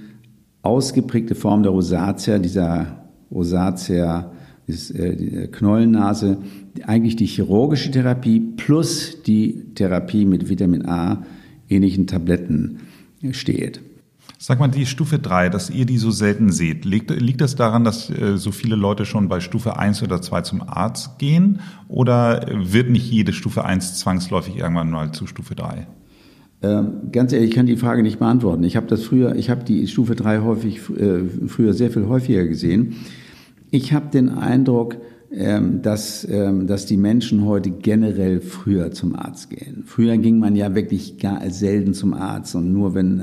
ausgeprägte 0.62 1.36
Form 1.36 1.64
der 1.64 1.72
Rosatia, 1.72 2.40
dieser 2.40 3.06
Rosatia, 3.32 4.32
ist, 4.68 4.92
äh, 4.92 5.16
die 5.16 5.48
Knollennase, 5.48 6.38
eigentlich 6.86 7.16
die 7.16 7.26
chirurgische 7.26 7.92
Therapie 7.92 8.40
plus 8.40 9.24
die 9.24 9.66
Therapie 9.76 10.26
mit 10.26 10.50
Vitamin 10.50 10.86
A 10.86 11.24
ähnlichen 11.70 12.08
Tabletten 12.08 12.80
steht. 13.32 13.82
Sag 14.42 14.58
mal, 14.58 14.70
die 14.70 14.86
Stufe 14.86 15.20
3, 15.20 15.50
dass 15.50 15.70
ihr 15.70 15.86
die 15.86 15.98
so 15.98 16.12
selten 16.12 16.50
seht, 16.50 16.86
liegt, 16.86 17.12
liegt 17.12 17.42
das 17.42 17.56
daran, 17.56 17.84
dass 17.84 18.10
äh, 18.10 18.38
so 18.38 18.54
viele 18.54 18.78
Leute 18.78 19.04
schon 19.04 19.28
bei 19.28 19.42
Stufe 19.42 19.78
1 19.78 20.02
oder 20.02 20.22
2 20.22 20.42
zum 20.44 20.62
Arzt 20.62 21.20
gehen? 21.20 21.60
Oder 21.90 22.46
wird 22.54 22.90
nicht 22.90 23.12
jede 23.12 23.34
Stufe 23.34 23.66
1 23.66 24.00
zwangsläufig 24.00 24.56
irgendwann 24.56 24.92
mal 24.92 25.12
zu 25.12 25.28
Stufe 25.28 25.56
3? 25.56 25.88
Ähm, 26.62 27.12
ganz 27.12 27.34
ehrlich, 27.34 27.50
ich 27.50 27.56
kann 27.56 27.66
die 27.66 27.76
Frage 27.76 28.02
nicht 28.02 28.20
beantworten. 28.20 28.64
Ich 28.64 28.78
habe 28.78 28.88
das 28.88 29.04
früher, 29.04 29.36
ich 29.36 29.50
habe 29.50 29.66
die 29.66 29.90
Stufe 29.90 30.16
3 30.16 30.40
häufig, 30.40 30.80
äh, 30.90 31.48
früher 31.48 31.74
sehr 31.74 31.92
viel 31.92 32.08
häufiger 32.08 32.46
gesehen. 32.46 32.96
Ich 33.72 33.92
habe 33.92 34.10
den 34.10 34.30
Eindruck, 34.30 34.96
dass, 35.32 36.28
ähm, 36.30 36.66
dass 36.66 36.86
die 36.88 36.98
Menschen 36.98 37.46
heute 37.46 37.70
generell 37.70 38.42
früher 38.42 38.92
zum 38.92 39.16
Arzt 39.16 39.52
gehen. 39.52 39.84
Früher 39.86 40.18
ging 40.18 40.40
man 40.40 40.56
ja 40.56 40.74
wirklich 40.74 41.20
gar 41.20 41.48
selten 41.52 41.94
zum 41.94 42.14
Arzt 42.14 42.56
und 42.56 42.74
nur 42.74 42.96
wenn, 42.96 43.22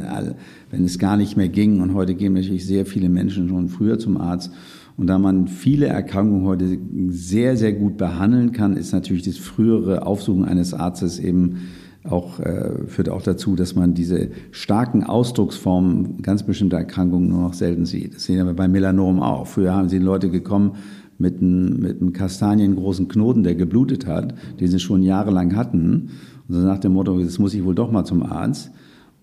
wenn 0.71 0.85
es 0.85 0.99
gar 0.99 1.17
nicht 1.17 1.37
mehr 1.37 1.49
ging. 1.49 1.81
Und 1.81 1.95
heute 1.95 2.15
gehen 2.15 2.35
natürlich 2.35 2.65
sehr 2.65 2.87
viele 2.87 3.09
Menschen 3.09 3.49
schon 3.49 3.69
früher 3.69 3.99
zum 3.99 4.19
Arzt. 4.19 4.53
Und 4.97 5.09
da 5.09 5.19
man 5.19 5.49
viele 5.49 5.87
Erkrankungen 5.87 6.47
heute 6.47 6.79
sehr, 7.09 7.57
sehr 7.57 7.73
gut 7.73 7.97
behandeln 7.99 8.53
kann, 8.53 8.77
ist 8.77 8.93
natürlich 8.93 9.25
das 9.25 9.37
frühere 9.37 10.07
Aufsuchen 10.07 10.45
eines 10.45 10.73
Arztes 10.73 11.19
eben 11.19 11.57
auch, 12.05 12.41
äh, 12.41 12.87
führt 12.87 13.09
auch 13.09 13.23
dazu, 13.23 13.57
dass 13.57 13.75
man 13.75 13.95
diese 13.95 14.31
starken 14.53 15.03
Ausdrucksformen 15.03 16.23
ganz 16.23 16.45
bestimmter 16.45 16.79
Erkrankungen 16.79 17.29
nur 17.29 17.43
noch 17.43 17.55
selten 17.55 17.85
sieht. 17.85 18.15
Das 18.15 18.25
sehen 18.25 18.47
wir 18.47 18.55
bei 18.55 18.69
Melanom 18.69 19.21
auch. 19.21 19.47
Früher 19.47 19.75
haben 19.75 19.89
sie 19.89 19.99
Leute 19.99 20.31
gekommen 20.31 20.77
mit 21.19 21.41
einem, 21.41 21.81
mit 21.81 22.01
einem 22.01 22.13
kastaniengroßen 22.13 23.09
Knoten, 23.09 23.43
der 23.43 23.55
geblutet 23.55 24.07
hat, 24.07 24.35
den 24.61 24.69
sie 24.69 24.79
schon 24.79 25.03
jahrelang 25.03 25.57
hatten. 25.57 26.11
Und 26.49 26.55
so 26.55 26.61
nach 26.61 26.79
dem 26.79 26.93
Motto, 26.93 27.19
jetzt 27.19 27.39
muss 27.39 27.55
ich 27.55 27.65
wohl 27.65 27.75
doch 27.75 27.91
mal 27.91 28.05
zum 28.05 28.23
Arzt. 28.23 28.71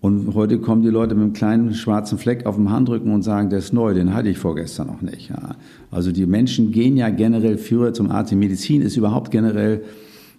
Und 0.00 0.34
heute 0.34 0.58
kommen 0.58 0.82
die 0.82 0.90
Leute 0.90 1.14
mit 1.14 1.24
einem 1.24 1.32
kleinen 1.32 1.72
schwarzen 1.72 2.18
Fleck 2.18 2.44
auf 2.44 2.56
dem 2.56 2.70
Handrücken 2.70 3.10
und 3.10 3.22
sagen, 3.22 3.48
der 3.48 3.60
ist 3.60 3.72
neu, 3.72 3.94
den 3.94 4.12
hatte 4.12 4.28
ich 4.28 4.36
vorgestern 4.36 4.88
noch 4.88 5.00
nicht. 5.00 5.30
Ja. 5.30 5.56
Also 5.90 6.12
die 6.12 6.26
Menschen 6.26 6.72
gehen 6.72 6.98
ja 6.98 7.08
generell 7.08 7.56
früher 7.56 7.94
zum 7.94 8.10
Arzt. 8.10 8.30
Die 8.30 8.36
Medizin 8.36 8.82
ist 8.82 8.98
überhaupt 8.98 9.30
generell 9.30 9.80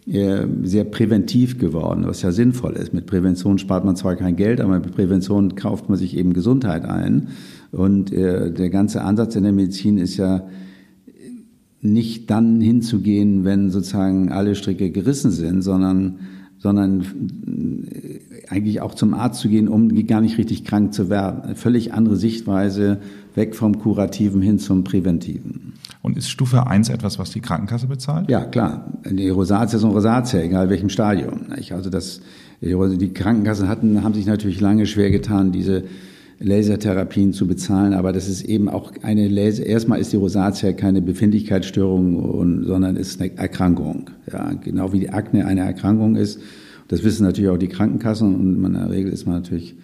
äh, 0.05 0.45
sehr 0.61 0.83
präventiv 0.83 1.57
geworden, 1.57 2.03
was 2.05 2.21
ja 2.21 2.31
sinnvoll 2.31 2.73
ist. 2.73 2.93
Mit 2.93 3.07
Prävention 3.07 3.57
spart 3.57 3.85
man 3.85 3.95
zwar 3.95 4.15
kein 4.15 4.35
Geld, 4.35 4.61
aber 4.61 4.79
mit 4.79 4.93
Prävention 4.93 5.55
kauft 5.55 5.89
man 5.89 5.97
sich 5.97 6.15
eben 6.15 6.33
Gesundheit 6.33 6.85
ein. 6.85 7.29
Und 7.71 8.13
äh, 8.13 8.51
der 8.51 8.69
ganze 8.69 9.01
Ansatz 9.01 9.35
in 9.35 9.41
der 9.41 9.51
Medizin 9.51 9.97
ist 9.97 10.17
ja 10.17 10.43
nicht 11.93 12.29
dann 12.29 12.61
hinzugehen, 12.61 13.43
wenn 13.45 13.69
sozusagen 13.69 14.31
alle 14.31 14.55
Stricke 14.55 14.91
gerissen 14.91 15.31
sind, 15.31 15.61
sondern, 15.61 16.19
sondern 16.57 17.01
äh, 17.01 18.19
eigentlich 18.49 18.81
auch 18.81 18.93
zum 18.93 19.13
Arzt 19.13 19.39
zu 19.41 19.49
gehen, 19.49 19.67
um 19.67 19.89
gar 20.07 20.21
nicht 20.21 20.37
richtig 20.37 20.65
krank 20.65 20.93
zu 20.93 21.09
werden. 21.09 21.41
Eine 21.41 21.55
völlig 21.55 21.93
andere 21.93 22.15
Sichtweise, 22.15 22.99
weg 23.35 23.55
vom 23.55 23.79
Kurativen 23.79 24.41
hin 24.41 24.59
zum 24.59 24.83
Präventiven. 24.83 25.73
Und 26.01 26.17
ist 26.17 26.29
Stufe 26.29 26.67
1 26.67 26.89
etwas, 26.89 27.19
was 27.19 27.31
die 27.31 27.41
Krankenkasse 27.41 27.87
bezahlt? 27.87 28.29
Ja, 28.29 28.45
klar. 28.45 28.93
Die 29.09 29.29
Rosatia 29.29 29.77
ist 29.77 29.83
eine 29.83 29.93
Rosatia, 29.93 30.41
egal 30.41 30.69
welchem 30.69 30.89
Stadium. 30.89 31.47
Also 31.71 31.89
das, 31.89 32.21
die 32.61 33.13
Krankenkassen 33.13 33.67
hatten, 33.67 34.03
haben 34.03 34.13
sich 34.13 34.25
natürlich 34.25 34.61
lange 34.61 34.85
schwer 34.85 35.11
getan, 35.11 35.51
diese 35.51 35.83
Lasertherapien 36.39 37.33
zu 37.33 37.47
bezahlen, 37.47 37.93
aber 37.93 38.11
das 38.11 38.27
ist 38.27 38.43
eben 38.43 38.67
auch 38.67 38.91
eine 39.01 39.27
Laser. 39.27 39.65
Erstmal 39.65 39.99
ist 39.99 40.11
die 40.11 40.17
Rosatia 40.17 40.73
keine 40.73 41.01
Befindlichkeitsstörung, 41.01 42.17
und, 42.17 42.65
sondern 42.65 42.97
ist 42.97 43.21
eine 43.21 43.37
Erkrankung. 43.37 44.09
Ja, 44.31 44.51
genau 44.53 44.91
wie 44.91 44.99
die 44.99 45.09
Akne 45.09 45.45
eine 45.45 45.61
Erkrankung 45.61 46.15
ist. 46.15 46.39
Das 46.87 47.03
wissen 47.03 47.23
natürlich 47.23 47.49
auch 47.49 47.57
die 47.57 47.67
Krankenkassen 47.67 48.35
und 48.35 48.63
in 48.63 48.73
der 48.73 48.89
Regel 48.89 49.11
ist 49.11 49.25
man 49.25 49.35
natürlich 49.35 49.75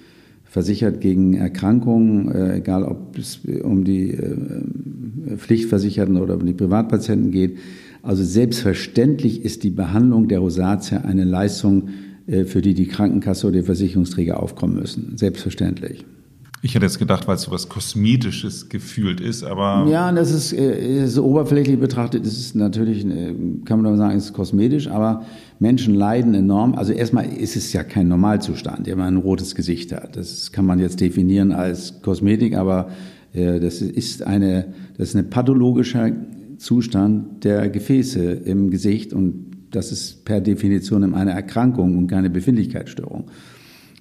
versichert 0.44 1.00
gegen 1.00 1.34
Erkrankungen, 1.36 2.30
äh, 2.30 2.58
egal 2.58 2.84
ob 2.84 3.18
es 3.18 3.40
um 3.64 3.86
die 3.86 4.12
äh, 4.12 5.38
Pflichtversicherten 5.38 6.18
oder 6.18 6.36
um 6.36 6.46
die 6.46 6.54
Privatpatienten 6.54 7.32
geht. 7.32 7.58
Also 8.04 8.24
selbstverständlich 8.24 9.46
ist 9.46 9.64
die 9.64 9.70
Behandlung 9.70 10.28
der 10.28 10.40
Rosatia 10.40 11.02
eine 11.02 11.24
Leistung, 11.24 11.90
äh, 12.28 12.44
für 12.44 12.62
die 12.62 12.74
die 12.74 12.88
Krankenkasse 12.88 13.48
oder 13.48 13.60
die 13.60 13.66
Versicherungsträger 13.66 14.44
aufkommen 14.44 14.76
müssen. 14.76 15.14
Selbstverständlich. 15.16 16.06
Ich 16.64 16.76
hätte 16.76 16.86
jetzt 16.86 17.00
gedacht, 17.00 17.28
weil 17.28 17.36
es 17.36 17.42
so 17.42 17.52
was 17.52 17.70
Kosmetisches 17.70 18.70
gefühlt 18.70 19.20
ist, 19.20 19.44
aber. 19.44 19.90
Ja, 19.90 20.12
das 20.12 20.32
ist, 20.32 20.54
äh, 20.54 21.04
ist 21.04 21.18
oberflächlich 21.18 21.80
betrachtet, 21.80 22.24
ist 22.24 22.40
es 22.40 22.54
natürlich, 22.54 23.04
äh, 23.04 23.34
kann 23.66 23.82
man 23.82 23.98
sagen, 23.98 24.16
ist 24.16 24.34
kosmetisch, 24.34 24.88
aber 24.88 25.26
Menschen 25.58 25.96
leiden 25.96 26.36
enorm. 26.36 26.76
Also 26.76 26.94
erstmal 26.94 27.26
ist 27.26 27.56
es 27.56 27.74
ja 27.74 27.84
kein 27.84 28.08
Normalzustand, 28.08 28.86
der 28.86 28.96
man 28.96 29.16
ein 29.16 29.18
rotes 29.18 29.56
Gesicht 29.56 29.92
hat. 29.92 30.16
Das 30.16 30.52
kann 30.52 30.66
man 30.66 30.80
jetzt 30.80 31.02
definieren 31.02 31.52
als 31.52 32.00
Kosmetik, 32.04 32.56
aber 32.56 32.90
äh, 33.34 33.60
das 33.60 33.82
ist 33.82 34.22
eine, 34.22 34.74
das 34.98 35.10
ist 35.10 35.16
ein 35.16 35.32
pathologischer 35.32 36.12
Zustand 36.58 37.44
der 37.44 37.70
Gefäße 37.70 38.22
im 38.22 38.70
Gesicht 38.70 39.14
und 39.14 39.48
das 39.72 39.92
ist 39.92 40.26
per 40.26 40.42
Definition 40.42 41.16
eine 41.16 41.32
Erkrankung 41.32 41.98
und 41.98 42.08
keine 42.08 42.30
Befindlichkeitsstörung. 42.30 43.32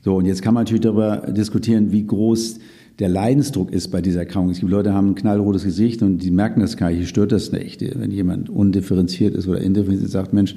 So, 0.03 0.17
und 0.17 0.25
jetzt 0.25 0.43
kann 0.43 0.55
man 0.55 0.65
natürlich 0.65 0.83
darüber 0.83 1.19
diskutieren, 1.33 1.93
wie 1.93 2.07
groß 2.07 2.59
der 2.99 3.09
Leidensdruck 3.09 3.73
ist 3.73 3.89
bei 3.89 4.01
dieser 4.03 4.21
Erkrankung. 4.21 4.51
Es 4.51 4.61
gibt 4.61 4.71
Leute, 4.71 4.91
die 4.91 4.95
haben 4.95 5.11
ein 5.11 5.15
knallrotes 5.15 5.65
Gesicht 5.65 6.03
und 6.03 6.19
die 6.19 6.31
merken 6.31 6.61
das 6.61 6.77
gar 6.77 6.91
nicht, 6.91 7.09
stört 7.09 7.33
das 7.33 7.53
nicht. 7.53 7.83
Wenn 7.83 8.11
jemand 8.11 8.51
undifferenziert 8.51 9.35
ist 9.35 9.49
oder 9.49 9.61
indifferenziert 9.61 10.11
sagt, 10.11 10.33
Mensch, 10.33 10.57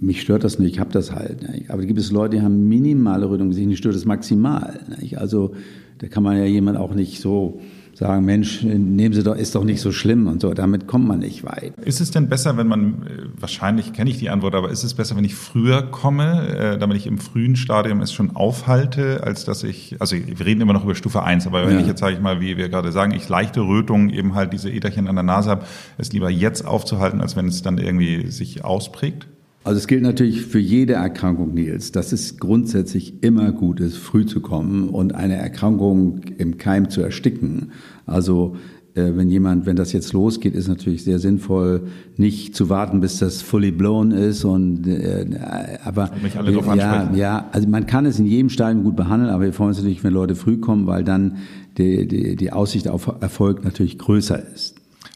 mich 0.00 0.20
stört 0.20 0.44
das 0.44 0.58
nicht, 0.58 0.74
ich 0.74 0.78
habe 0.78 0.92
das 0.92 1.12
halt. 1.12 1.38
Aber 1.68 1.82
da 1.82 1.86
gibt 1.86 1.98
es 1.98 2.12
Leute, 2.12 2.36
die 2.36 2.42
haben 2.42 2.68
minimale 2.68 3.28
Rötung 3.28 3.46
im 3.46 3.50
Gesicht, 3.50 3.70
die 3.70 3.76
stört 3.76 3.96
das 3.96 4.04
maximal. 4.04 4.80
Also 5.16 5.52
da 5.98 6.06
kann 6.08 6.22
man 6.22 6.36
ja 6.36 6.44
jemand 6.44 6.78
auch 6.78 6.94
nicht 6.94 7.20
so 7.20 7.60
sagen, 7.94 8.24
Mensch, 8.24 8.62
nehmen 8.62 9.14
Sie 9.14 9.22
doch, 9.22 9.36
ist 9.36 9.54
doch 9.54 9.64
nicht 9.64 9.80
so 9.80 9.92
schlimm 9.92 10.26
und 10.26 10.40
so. 10.40 10.54
Damit 10.54 10.86
kommt 10.86 11.06
man 11.06 11.20
nicht 11.20 11.44
weit. 11.44 11.74
Ist 11.84 12.00
es 12.00 12.10
denn 12.10 12.28
besser, 12.28 12.56
wenn 12.56 12.66
man, 12.66 13.06
äh, 13.06 13.26
wahrscheinlich 13.38 13.92
kenne 13.92 14.10
ich 14.10 14.18
die 14.18 14.30
Antwort, 14.30 14.54
aber 14.54 14.70
ist 14.70 14.82
es 14.82 14.94
besser, 14.94 15.16
wenn 15.16 15.24
ich 15.24 15.34
früher 15.34 15.82
komme, 15.82 16.48
äh, 16.48 16.78
damit 16.78 16.96
ich 16.96 17.06
im 17.06 17.18
frühen 17.18 17.56
Stadium 17.56 18.00
es 18.00 18.12
schon 18.12 18.34
aufhalte, 18.34 19.22
als 19.24 19.44
dass 19.44 19.62
ich, 19.62 19.96
also 20.00 20.16
wir 20.16 20.46
reden 20.46 20.60
immer 20.60 20.72
noch 20.72 20.84
über 20.84 20.94
Stufe 20.94 21.22
1, 21.22 21.46
aber 21.46 21.66
wenn 21.66 21.74
ja. 21.74 21.80
ich 21.80 21.86
jetzt, 21.86 22.00
sage 22.00 22.14
ich 22.14 22.20
mal, 22.20 22.40
wie 22.40 22.56
wir 22.56 22.68
gerade 22.68 22.92
sagen, 22.92 23.12
ich 23.12 23.28
leichte 23.28 23.60
Rötung, 23.60 24.10
eben 24.10 24.34
halt 24.34 24.52
diese 24.52 24.70
Äderchen 24.70 25.08
an 25.08 25.16
der 25.16 25.22
Nase 25.22 25.50
habe, 25.50 25.64
es 25.98 26.12
lieber 26.12 26.30
jetzt 26.30 26.66
aufzuhalten, 26.66 27.20
als 27.20 27.36
wenn 27.36 27.46
es 27.46 27.62
dann 27.62 27.78
irgendwie 27.78 28.30
sich 28.30 28.64
ausprägt? 28.64 29.26
Also 29.64 29.78
es 29.78 29.86
gilt 29.86 30.02
natürlich 30.02 30.42
für 30.42 30.58
jede 30.58 30.94
Erkrankung, 30.94 31.54
Nils, 31.54 31.92
dass 31.92 32.12
es 32.12 32.38
grundsätzlich 32.38 33.22
immer 33.22 33.52
gut 33.52 33.78
ist, 33.78 33.96
früh 33.96 34.26
zu 34.26 34.40
kommen 34.40 34.88
und 34.88 35.14
eine 35.14 35.36
Erkrankung 35.36 36.20
im 36.38 36.58
Keim 36.58 36.90
zu 36.90 37.00
ersticken. 37.00 37.70
Also 38.04 38.56
äh, 38.94 39.12
wenn 39.14 39.30
jemand, 39.30 39.64
wenn 39.64 39.76
das 39.76 39.92
jetzt 39.92 40.12
losgeht, 40.12 40.54
ist 40.54 40.66
natürlich 40.66 41.04
sehr 41.04 41.20
sinnvoll, 41.20 41.82
nicht 42.16 42.56
zu 42.56 42.68
warten, 42.68 43.00
bis 43.00 43.18
das 43.18 43.40
fully 43.40 43.70
blown 43.70 44.10
ist 44.10 44.44
und 44.44 44.86
äh, 44.86 45.26
aber 45.84 46.10
ja, 46.76 47.10
ja, 47.14 47.48
also 47.52 47.68
man 47.68 47.86
kann 47.86 48.04
es 48.04 48.18
in 48.18 48.26
jedem 48.26 48.50
Stadium 48.50 48.82
gut 48.82 48.96
behandeln, 48.96 49.30
aber 49.30 49.44
wir 49.44 49.52
freuen 49.52 49.68
uns 49.68 49.78
natürlich, 49.78 50.02
wenn 50.02 50.12
Leute 50.12 50.34
früh 50.34 50.58
kommen, 50.58 50.86
weil 50.86 51.04
dann 51.04 51.38
die, 51.78 52.06
die, 52.06 52.36
die 52.36 52.52
Aussicht 52.52 52.88
auf 52.88 53.06
Erfolg 53.20 53.64
natürlich 53.64 53.96
größer 53.96 54.42
ist. 54.54 54.71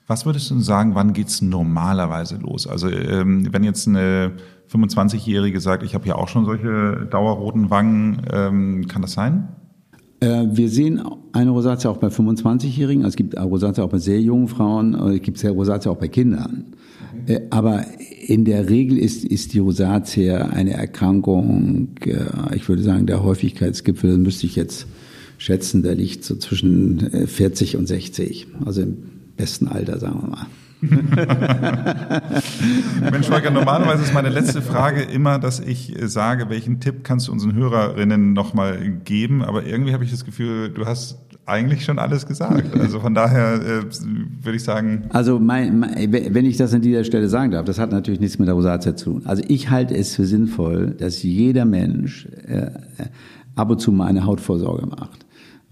Was 0.06 0.24
würdest 0.24 0.50
du 0.50 0.60
sagen, 0.60 0.94
wann 0.94 1.12
geht's 1.12 1.42
normalerweise 1.42 2.36
los? 2.36 2.66
Also 2.68 2.88
ähm, 2.88 3.48
wenn 3.50 3.64
jetzt 3.64 3.88
eine 3.88 4.32
25-Jährige 4.70 5.60
sagt, 5.60 5.82
ich 5.82 5.94
habe 5.94 6.06
ja 6.06 6.14
auch 6.14 6.28
schon 6.28 6.44
solche 6.44 7.08
dauerroten 7.10 7.70
Wangen, 7.70 8.22
ähm, 8.32 8.86
kann 8.86 9.02
das 9.02 9.12
sein? 9.12 9.48
Äh, 10.20 10.44
wir 10.52 10.68
sehen 10.68 11.02
eine 11.32 11.50
Rosatia 11.50 11.90
auch 11.90 11.96
bei 11.96 12.06
25-Jährigen, 12.06 13.04
also 13.04 13.14
es 13.14 13.16
gibt 13.16 13.36
Rosatia 13.36 13.82
auch 13.82 13.90
bei 13.90 13.98
sehr 13.98 14.20
jungen 14.20 14.46
Frauen, 14.46 14.94
es 14.94 15.22
gibt 15.22 15.44
Rosatia 15.44 15.90
auch 15.90 15.98
bei 15.98 16.08
Kindern. 16.08 16.66
Okay. 17.24 17.34
Äh, 17.34 17.40
aber 17.50 17.84
in 18.26 18.44
der 18.44 18.68
Regel 18.70 18.98
ist, 18.98 19.24
ist 19.24 19.54
die 19.54 19.58
Rosatia 19.58 20.46
eine 20.46 20.74
Erkrankung, 20.74 21.88
äh, 22.04 22.54
ich 22.54 22.68
würde 22.68 22.84
sagen, 22.84 23.06
der 23.06 23.24
Häufigkeitsgipfel, 23.24 24.18
müsste 24.18 24.46
ich 24.46 24.54
jetzt 24.54 24.86
schätzen, 25.38 25.82
der 25.82 25.96
liegt 25.96 26.24
so 26.24 26.36
zwischen 26.36 27.26
40 27.26 27.76
und 27.76 27.86
60. 27.86 28.46
Also 28.64 28.82
im 28.82 29.15
besten 29.36 29.68
Alter, 29.68 29.98
sagen 29.98 30.22
wir 30.22 30.28
mal. 30.30 30.46
Mensch, 33.10 33.28
Volker, 33.28 33.50
normalerweise 33.50 34.02
ist 34.02 34.12
meine 34.12 34.28
letzte 34.28 34.60
Frage 34.60 35.00
immer, 35.02 35.38
dass 35.38 35.58
ich 35.58 35.94
sage, 36.04 36.50
welchen 36.50 36.80
Tipp 36.80 37.02
kannst 37.02 37.28
du 37.28 37.32
unseren 37.32 37.54
Hörerinnen 37.54 38.34
nochmal 38.34 38.90
geben? 39.04 39.42
Aber 39.42 39.64
irgendwie 39.64 39.94
habe 39.94 40.04
ich 40.04 40.10
das 40.10 40.26
Gefühl, 40.26 40.68
du 40.68 40.84
hast 40.84 41.18
eigentlich 41.46 41.84
schon 41.84 41.98
alles 41.98 42.26
gesagt. 42.26 42.76
Also 42.78 43.00
von 43.00 43.14
daher 43.14 43.54
äh, 43.54 43.84
würde 44.42 44.56
ich 44.56 44.64
sagen. 44.64 45.04
Also 45.10 45.38
mein, 45.38 45.78
mein, 45.78 46.12
wenn 46.12 46.44
ich 46.44 46.56
das 46.58 46.74
an 46.74 46.82
dieser 46.82 47.04
Stelle 47.04 47.28
sagen 47.28 47.52
darf, 47.52 47.64
das 47.64 47.78
hat 47.78 47.92
natürlich 47.92 48.20
nichts 48.20 48.38
mit 48.38 48.48
der 48.48 48.54
Rosatia 48.54 48.96
zu 48.96 49.04
tun. 49.12 49.22
Also 49.24 49.42
ich 49.46 49.70
halte 49.70 49.96
es 49.96 50.14
für 50.14 50.26
sinnvoll, 50.26 50.94
dass 50.98 51.22
jeder 51.22 51.64
Mensch 51.64 52.26
äh, 52.46 52.70
ab 53.54 53.70
und 53.70 53.80
zu 53.80 53.92
mal 53.92 54.06
eine 54.06 54.26
Hautvorsorge 54.26 54.86
macht 54.86 55.25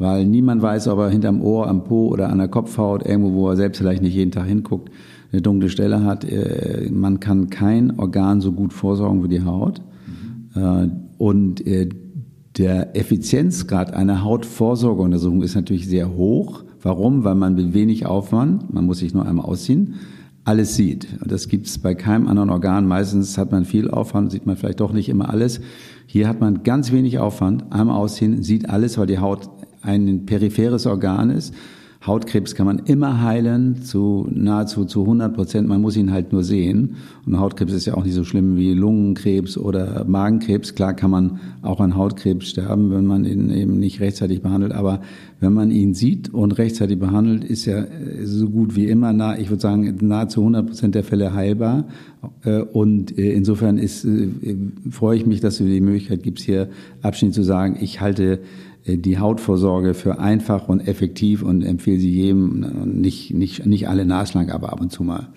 weil 0.04 0.26
niemand 0.26 0.60
weiß, 0.60 0.88
ob 0.88 0.98
er 0.98 1.08
hinterm 1.08 1.40
Ohr, 1.40 1.66
am 1.66 1.84
Po 1.84 2.08
oder 2.08 2.28
an 2.28 2.36
der 2.36 2.48
Kopfhaut, 2.48 3.06
irgendwo, 3.06 3.32
wo 3.32 3.48
er 3.48 3.56
selbst 3.56 3.78
vielleicht 3.78 4.02
nicht 4.02 4.14
jeden 4.14 4.32
Tag 4.32 4.46
hinguckt, 4.46 4.90
eine 5.32 5.40
dunkle 5.40 5.70
Stelle 5.70 6.04
hat. 6.04 6.24
Äh, 6.24 6.90
man 6.92 7.20
kann 7.20 7.48
kein 7.48 7.98
Organ 7.98 8.42
so 8.42 8.52
gut 8.52 8.74
vorsorgen 8.74 9.24
wie 9.24 9.28
die 9.28 9.44
Haut. 9.44 9.80
Mhm. 10.54 10.90
Und 11.16 11.66
äh, 11.66 11.88
der 12.58 12.94
Effizienzgrad 12.94 13.94
einer 13.94 14.22
Hautvorsorgeuntersuchung 14.22 15.42
ist 15.42 15.54
natürlich 15.54 15.88
sehr 15.88 16.14
hoch. 16.14 16.64
Warum? 16.82 17.24
Weil 17.24 17.34
man 17.34 17.54
mit 17.54 17.72
wenig 17.72 18.04
Aufwand, 18.04 18.72
man 18.74 18.84
muss 18.84 18.98
sich 18.98 19.14
nur 19.14 19.24
einmal 19.24 19.46
ausziehen, 19.46 19.94
alles 20.44 20.76
sieht. 20.76 21.08
Das 21.26 21.48
gibt 21.48 21.66
es 21.66 21.78
bei 21.78 21.94
keinem 21.94 22.28
anderen 22.28 22.50
Organ. 22.50 22.86
Meistens 22.86 23.38
hat 23.38 23.50
man 23.50 23.64
viel 23.64 23.90
Aufwand, 23.90 24.30
sieht 24.30 24.44
man 24.44 24.56
vielleicht 24.56 24.80
doch 24.80 24.92
nicht 24.92 25.08
immer 25.08 25.30
alles. 25.30 25.62
Hier 26.06 26.28
hat 26.28 26.40
man 26.40 26.62
ganz 26.62 26.92
wenig 26.92 27.18
Aufwand, 27.18 27.72
einmal 27.72 27.96
ausziehen, 27.96 28.42
sieht 28.42 28.68
alles, 28.68 28.98
weil 28.98 29.06
die 29.06 29.18
Haut 29.18 29.48
ein 29.84 30.26
peripheres 30.26 30.86
Organ 30.86 31.30
ist. 31.30 31.54
Hautkrebs 32.06 32.54
kann 32.54 32.66
man 32.66 32.80
immer 32.80 33.22
heilen, 33.22 33.82
zu 33.82 34.28
nahezu 34.30 34.84
zu 34.84 35.02
100 35.02 35.34
Prozent. 35.34 35.68
Man 35.68 35.80
muss 35.80 35.96
ihn 35.96 36.12
halt 36.12 36.32
nur 36.32 36.44
sehen. 36.44 36.96
Und 37.24 37.40
Hautkrebs 37.40 37.72
ist 37.72 37.86
ja 37.86 37.94
auch 37.94 38.04
nicht 38.04 38.14
so 38.14 38.24
schlimm 38.24 38.56
wie 38.56 38.74
Lungenkrebs 38.74 39.56
oder 39.56 40.04
Magenkrebs. 40.04 40.74
Klar 40.74 40.92
kann 40.92 41.10
man 41.10 41.40
auch 41.62 41.80
an 41.80 41.96
Hautkrebs 41.96 42.46
sterben, 42.46 42.90
wenn 42.90 43.06
man 43.06 43.24
ihn 43.24 43.50
eben 43.50 43.78
nicht 43.78 44.00
rechtzeitig 44.00 44.42
behandelt. 44.42 44.72
Aber 44.72 45.00
wenn 45.40 45.54
man 45.54 45.70
ihn 45.70 45.94
sieht 45.94 46.32
und 46.32 46.52
rechtzeitig 46.58 46.98
behandelt, 46.98 47.42
ist 47.42 47.66
er 47.66 47.88
so 48.24 48.50
gut 48.50 48.76
wie 48.76 48.86
immer, 48.86 49.14
nah, 49.14 49.38
ich 49.38 49.48
würde 49.48 49.62
sagen, 49.62 49.96
nahezu 50.02 50.40
100 50.40 50.66
Prozent 50.66 50.94
der 50.94 51.04
Fälle 51.04 51.32
heilbar. 51.32 51.84
Äh, 52.44 52.60
und 52.60 53.16
äh, 53.16 53.32
insofern 53.32 53.78
ist, 53.78 54.04
äh, 54.04 54.28
freue 54.90 55.16
ich 55.16 55.24
mich, 55.24 55.40
dass 55.40 55.56
du 55.56 55.64
die 55.64 55.80
Möglichkeit 55.80 56.22
gibst, 56.22 56.44
hier 56.44 56.68
abschließend 57.00 57.34
zu 57.34 57.44
sagen, 57.44 57.78
ich 57.80 58.02
halte 58.02 58.34
äh, 58.34 58.38
die 58.86 59.18
Hautvorsorge 59.18 59.94
für 59.94 60.18
einfach 60.18 60.68
und 60.68 60.80
effektiv 60.80 61.42
und 61.42 61.62
empfehle 61.62 61.98
sie 61.98 62.10
jedem, 62.10 63.00
nicht, 63.00 63.32
nicht, 63.32 63.64
nicht 63.66 63.88
alle 63.88 64.04
naslang, 64.04 64.50
aber 64.50 64.72
ab 64.72 64.80
und 64.80 64.90
zu 64.90 65.02
mal. 65.02 65.28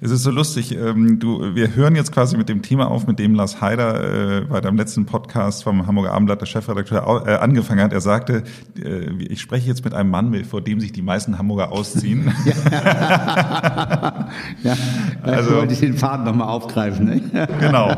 Es 0.00 0.10
ist 0.10 0.22
so 0.22 0.30
lustig. 0.30 0.76
Ähm, 0.76 1.18
du, 1.18 1.54
wir 1.54 1.74
hören 1.76 1.96
jetzt 1.96 2.12
quasi 2.12 2.36
mit 2.36 2.50
dem 2.50 2.60
Thema 2.60 2.90
auf, 2.90 3.06
mit 3.06 3.18
dem 3.18 3.34
Lars 3.34 3.62
Heider 3.62 4.42
äh, 4.42 4.42
bei 4.42 4.60
deinem 4.60 4.76
letzten 4.76 5.06
Podcast 5.06 5.64
vom 5.64 5.86
Hamburger 5.86 6.12
Abendblatt, 6.12 6.42
der 6.42 6.46
Chefredakteur, 6.46 7.24
äh, 7.26 7.36
angefangen 7.36 7.82
hat. 7.82 7.92
Er 7.94 8.02
sagte, 8.02 8.42
äh, 8.82 9.10
ich 9.22 9.40
spreche 9.40 9.66
jetzt 9.66 9.82
mit 9.82 9.94
einem 9.94 10.10
Mann, 10.10 10.44
vor 10.44 10.60
dem 10.60 10.78
sich 10.78 10.92
die 10.92 11.00
meisten 11.00 11.38
Hamburger 11.38 11.72
ausziehen. 11.72 12.30
ja, 12.44 14.28
ja 14.62 14.76
also 15.22 15.54
wollte 15.56 15.72
ich 15.72 15.80
den 15.80 15.96
Faden 15.96 16.26
nochmal 16.26 16.48
aufgreifen. 16.48 17.06
Ne? 17.06 17.48
genau. 17.60 17.96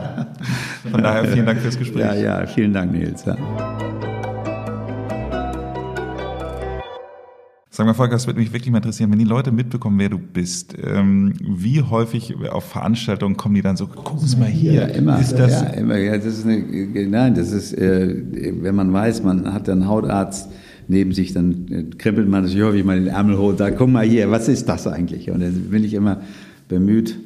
Von 0.91 1.03
daher 1.03 1.25
vielen 1.25 1.47
Dank 1.47 1.61
fürs 1.61 1.77
Gespräch. 1.77 2.05
Ja, 2.05 2.15
ja, 2.15 2.47
vielen 2.47 2.73
Dank, 2.73 2.93
Nils. 2.93 3.25
Ja. 3.25 3.37
Sag 7.77 7.85
mal, 7.85 7.93
Volker, 7.93 8.17
es 8.17 8.27
würde 8.27 8.41
mich 8.41 8.55
wirklich 8.55 8.71
mal 8.71 8.79
interessieren, 8.79 9.13
wenn 9.13 9.19
die 9.19 9.27
Leute 9.27 9.53
mitbekommen, 9.53 9.99
wer 9.99 10.09
du 10.09 10.17
bist, 10.17 10.75
ähm, 10.83 11.35
wie 11.43 11.83
häufig 11.83 12.35
auf 12.49 12.65
Veranstaltungen 12.65 13.37
kommen 13.37 13.55
die 13.55 13.61
dann 13.61 13.77
so, 13.77 13.87
guck 13.87 14.39
mal 14.39 14.49
hier. 14.49 14.73
Ja, 14.73 14.87
immer. 14.87 15.21
Ist 15.21 15.35
das 15.35 15.61
ja, 15.61 15.67
immer. 15.75 15.99
Ja, 15.99 16.17
das 16.17 16.39
ist 16.39 16.47
eine, 16.47 17.07
nein, 17.07 17.35
das 17.35 17.53
ist, 17.53 17.75
äh, 17.75 18.17
wenn 18.63 18.75
man 18.75 18.91
weiß, 18.95 19.23
man 19.25 19.53
hat 19.53 19.69
einen 19.69 19.87
Hautarzt 19.87 20.49
neben 20.89 21.13
sich, 21.13 21.35
dann 21.35 21.67
äh, 21.71 21.85
krempelt 21.99 22.31
man 22.31 22.47
sich 22.47 22.63
häufig 22.63 22.83
mal 22.83 22.99
den 22.99 23.09
Ärmel 23.09 23.37
hoch 23.37 23.51
und 23.51 23.59
sagt, 23.59 23.77
guck 23.77 23.91
mal 23.91 24.07
hier, 24.07 24.31
was 24.31 24.49
ist 24.49 24.67
das 24.71 24.87
eigentlich? 24.87 25.31
Und 25.31 25.41
dann 25.41 25.53
bin 25.71 25.85
ich 25.85 25.93
immer 25.93 26.23
bemüht, 26.69 27.19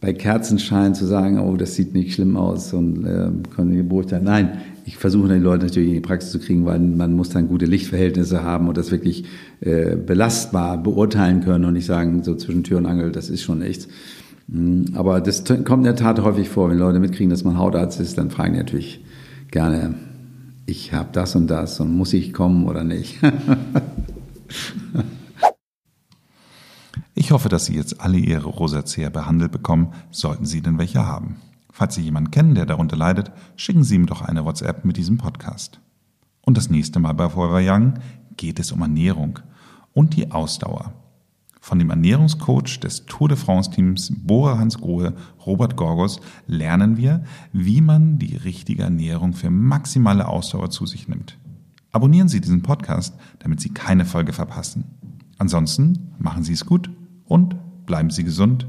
bei 0.00 0.12
Kerzenschein 0.12 0.94
zu 0.94 1.06
sagen, 1.06 1.40
oh, 1.40 1.56
das 1.56 1.74
sieht 1.74 1.92
nicht 1.92 2.14
schlimm 2.14 2.36
aus 2.36 2.72
und 2.72 3.04
äh, 3.04 3.30
können 3.54 3.72
die 3.72 3.82
beurteilen. 3.82 4.24
Nein, 4.24 4.58
ich 4.84 4.96
versuche 4.96 5.28
die 5.28 5.40
Leute 5.40 5.66
natürlich 5.66 5.88
in 5.88 5.94
die 5.96 6.00
Praxis 6.00 6.30
zu 6.30 6.38
kriegen, 6.38 6.64
weil 6.64 6.78
man 6.78 7.14
muss 7.14 7.30
dann 7.30 7.48
gute 7.48 7.66
Lichtverhältnisse 7.66 8.42
haben 8.42 8.68
und 8.68 8.76
das 8.76 8.92
wirklich 8.92 9.24
äh, 9.60 9.96
belastbar 9.96 10.80
beurteilen 10.80 11.40
können 11.42 11.64
und 11.64 11.72
nicht 11.72 11.86
sagen, 11.86 12.22
so 12.22 12.36
zwischen 12.36 12.62
Tür 12.62 12.78
und 12.78 12.86
Angel, 12.86 13.10
das 13.10 13.28
ist 13.28 13.42
schon 13.42 13.58
nichts. 13.58 13.88
Hm, 14.50 14.86
aber 14.94 15.20
das 15.20 15.44
kommt 15.44 15.80
in 15.80 15.84
der 15.84 15.96
Tat 15.96 16.22
häufig 16.22 16.48
vor, 16.48 16.70
wenn 16.70 16.78
Leute 16.78 17.00
mitkriegen, 17.00 17.30
dass 17.30 17.42
man 17.42 17.58
Hautarzt 17.58 18.00
ist, 18.00 18.16
dann 18.18 18.30
fragen 18.30 18.52
die 18.52 18.60
natürlich 18.60 19.04
gerne, 19.50 19.94
ich 20.66 20.92
habe 20.92 21.08
das 21.12 21.34
und 21.34 21.48
das 21.48 21.80
und 21.80 21.92
muss 21.92 22.12
ich 22.12 22.32
kommen 22.32 22.66
oder 22.66 22.84
nicht. 22.84 23.18
ich 27.18 27.32
hoffe, 27.32 27.48
dass 27.48 27.66
Sie 27.66 27.74
jetzt 27.74 28.00
alle 28.00 28.16
Ihre 28.16 28.46
Rosacea 28.46 29.10
behandelt 29.10 29.50
bekommen, 29.50 29.92
sollten 30.12 30.46
Sie 30.46 30.60
denn 30.60 30.78
welche 30.78 31.04
haben. 31.04 31.38
Falls 31.72 31.96
Sie 31.96 32.02
jemanden 32.02 32.30
kennen, 32.30 32.54
der 32.54 32.64
darunter 32.64 32.96
leidet, 32.96 33.32
schicken 33.56 33.82
Sie 33.82 33.96
ihm 33.96 34.06
doch 34.06 34.22
eine 34.22 34.44
WhatsApp 34.44 34.84
mit 34.84 34.96
diesem 34.96 35.18
Podcast. 35.18 35.80
Und 36.42 36.56
das 36.56 36.70
nächste 36.70 37.00
Mal 37.00 37.14
bei 37.14 37.28
Forever 37.28 37.60
Young 37.60 37.94
geht 38.36 38.60
es 38.60 38.70
um 38.70 38.82
Ernährung 38.82 39.40
und 39.94 40.14
die 40.16 40.30
Ausdauer. 40.30 40.92
Von 41.60 41.80
dem 41.80 41.90
Ernährungscoach 41.90 42.78
des 42.78 43.06
Tour 43.06 43.28
de 43.28 43.36
France 43.36 43.72
Teams 43.72 44.12
Bora 44.16 44.56
Hans 44.56 44.78
Grohe, 44.78 45.14
Robert 45.44 45.76
Gorgos, 45.76 46.20
lernen 46.46 46.96
wir, 46.98 47.24
wie 47.52 47.80
man 47.80 48.20
die 48.20 48.36
richtige 48.36 48.84
Ernährung 48.84 49.32
für 49.32 49.50
maximale 49.50 50.28
Ausdauer 50.28 50.70
zu 50.70 50.86
sich 50.86 51.08
nimmt. 51.08 51.36
Abonnieren 51.90 52.28
Sie 52.28 52.40
diesen 52.40 52.62
Podcast, 52.62 53.16
damit 53.40 53.60
Sie 53.60 53.70
keine 53.70 54.04
Folge 54.04 54.32
verpassen. 54.32 54.84
Ansonsten 55.36 56.12
machen 56.18 56.44
Sie 56.44 56.52
es 56.52 56.64
gut 56.64 56.90
und 57.28 57.56
bleiben 57.86 58.10
Sie 58.10 58.24
gesund 58.24 58.66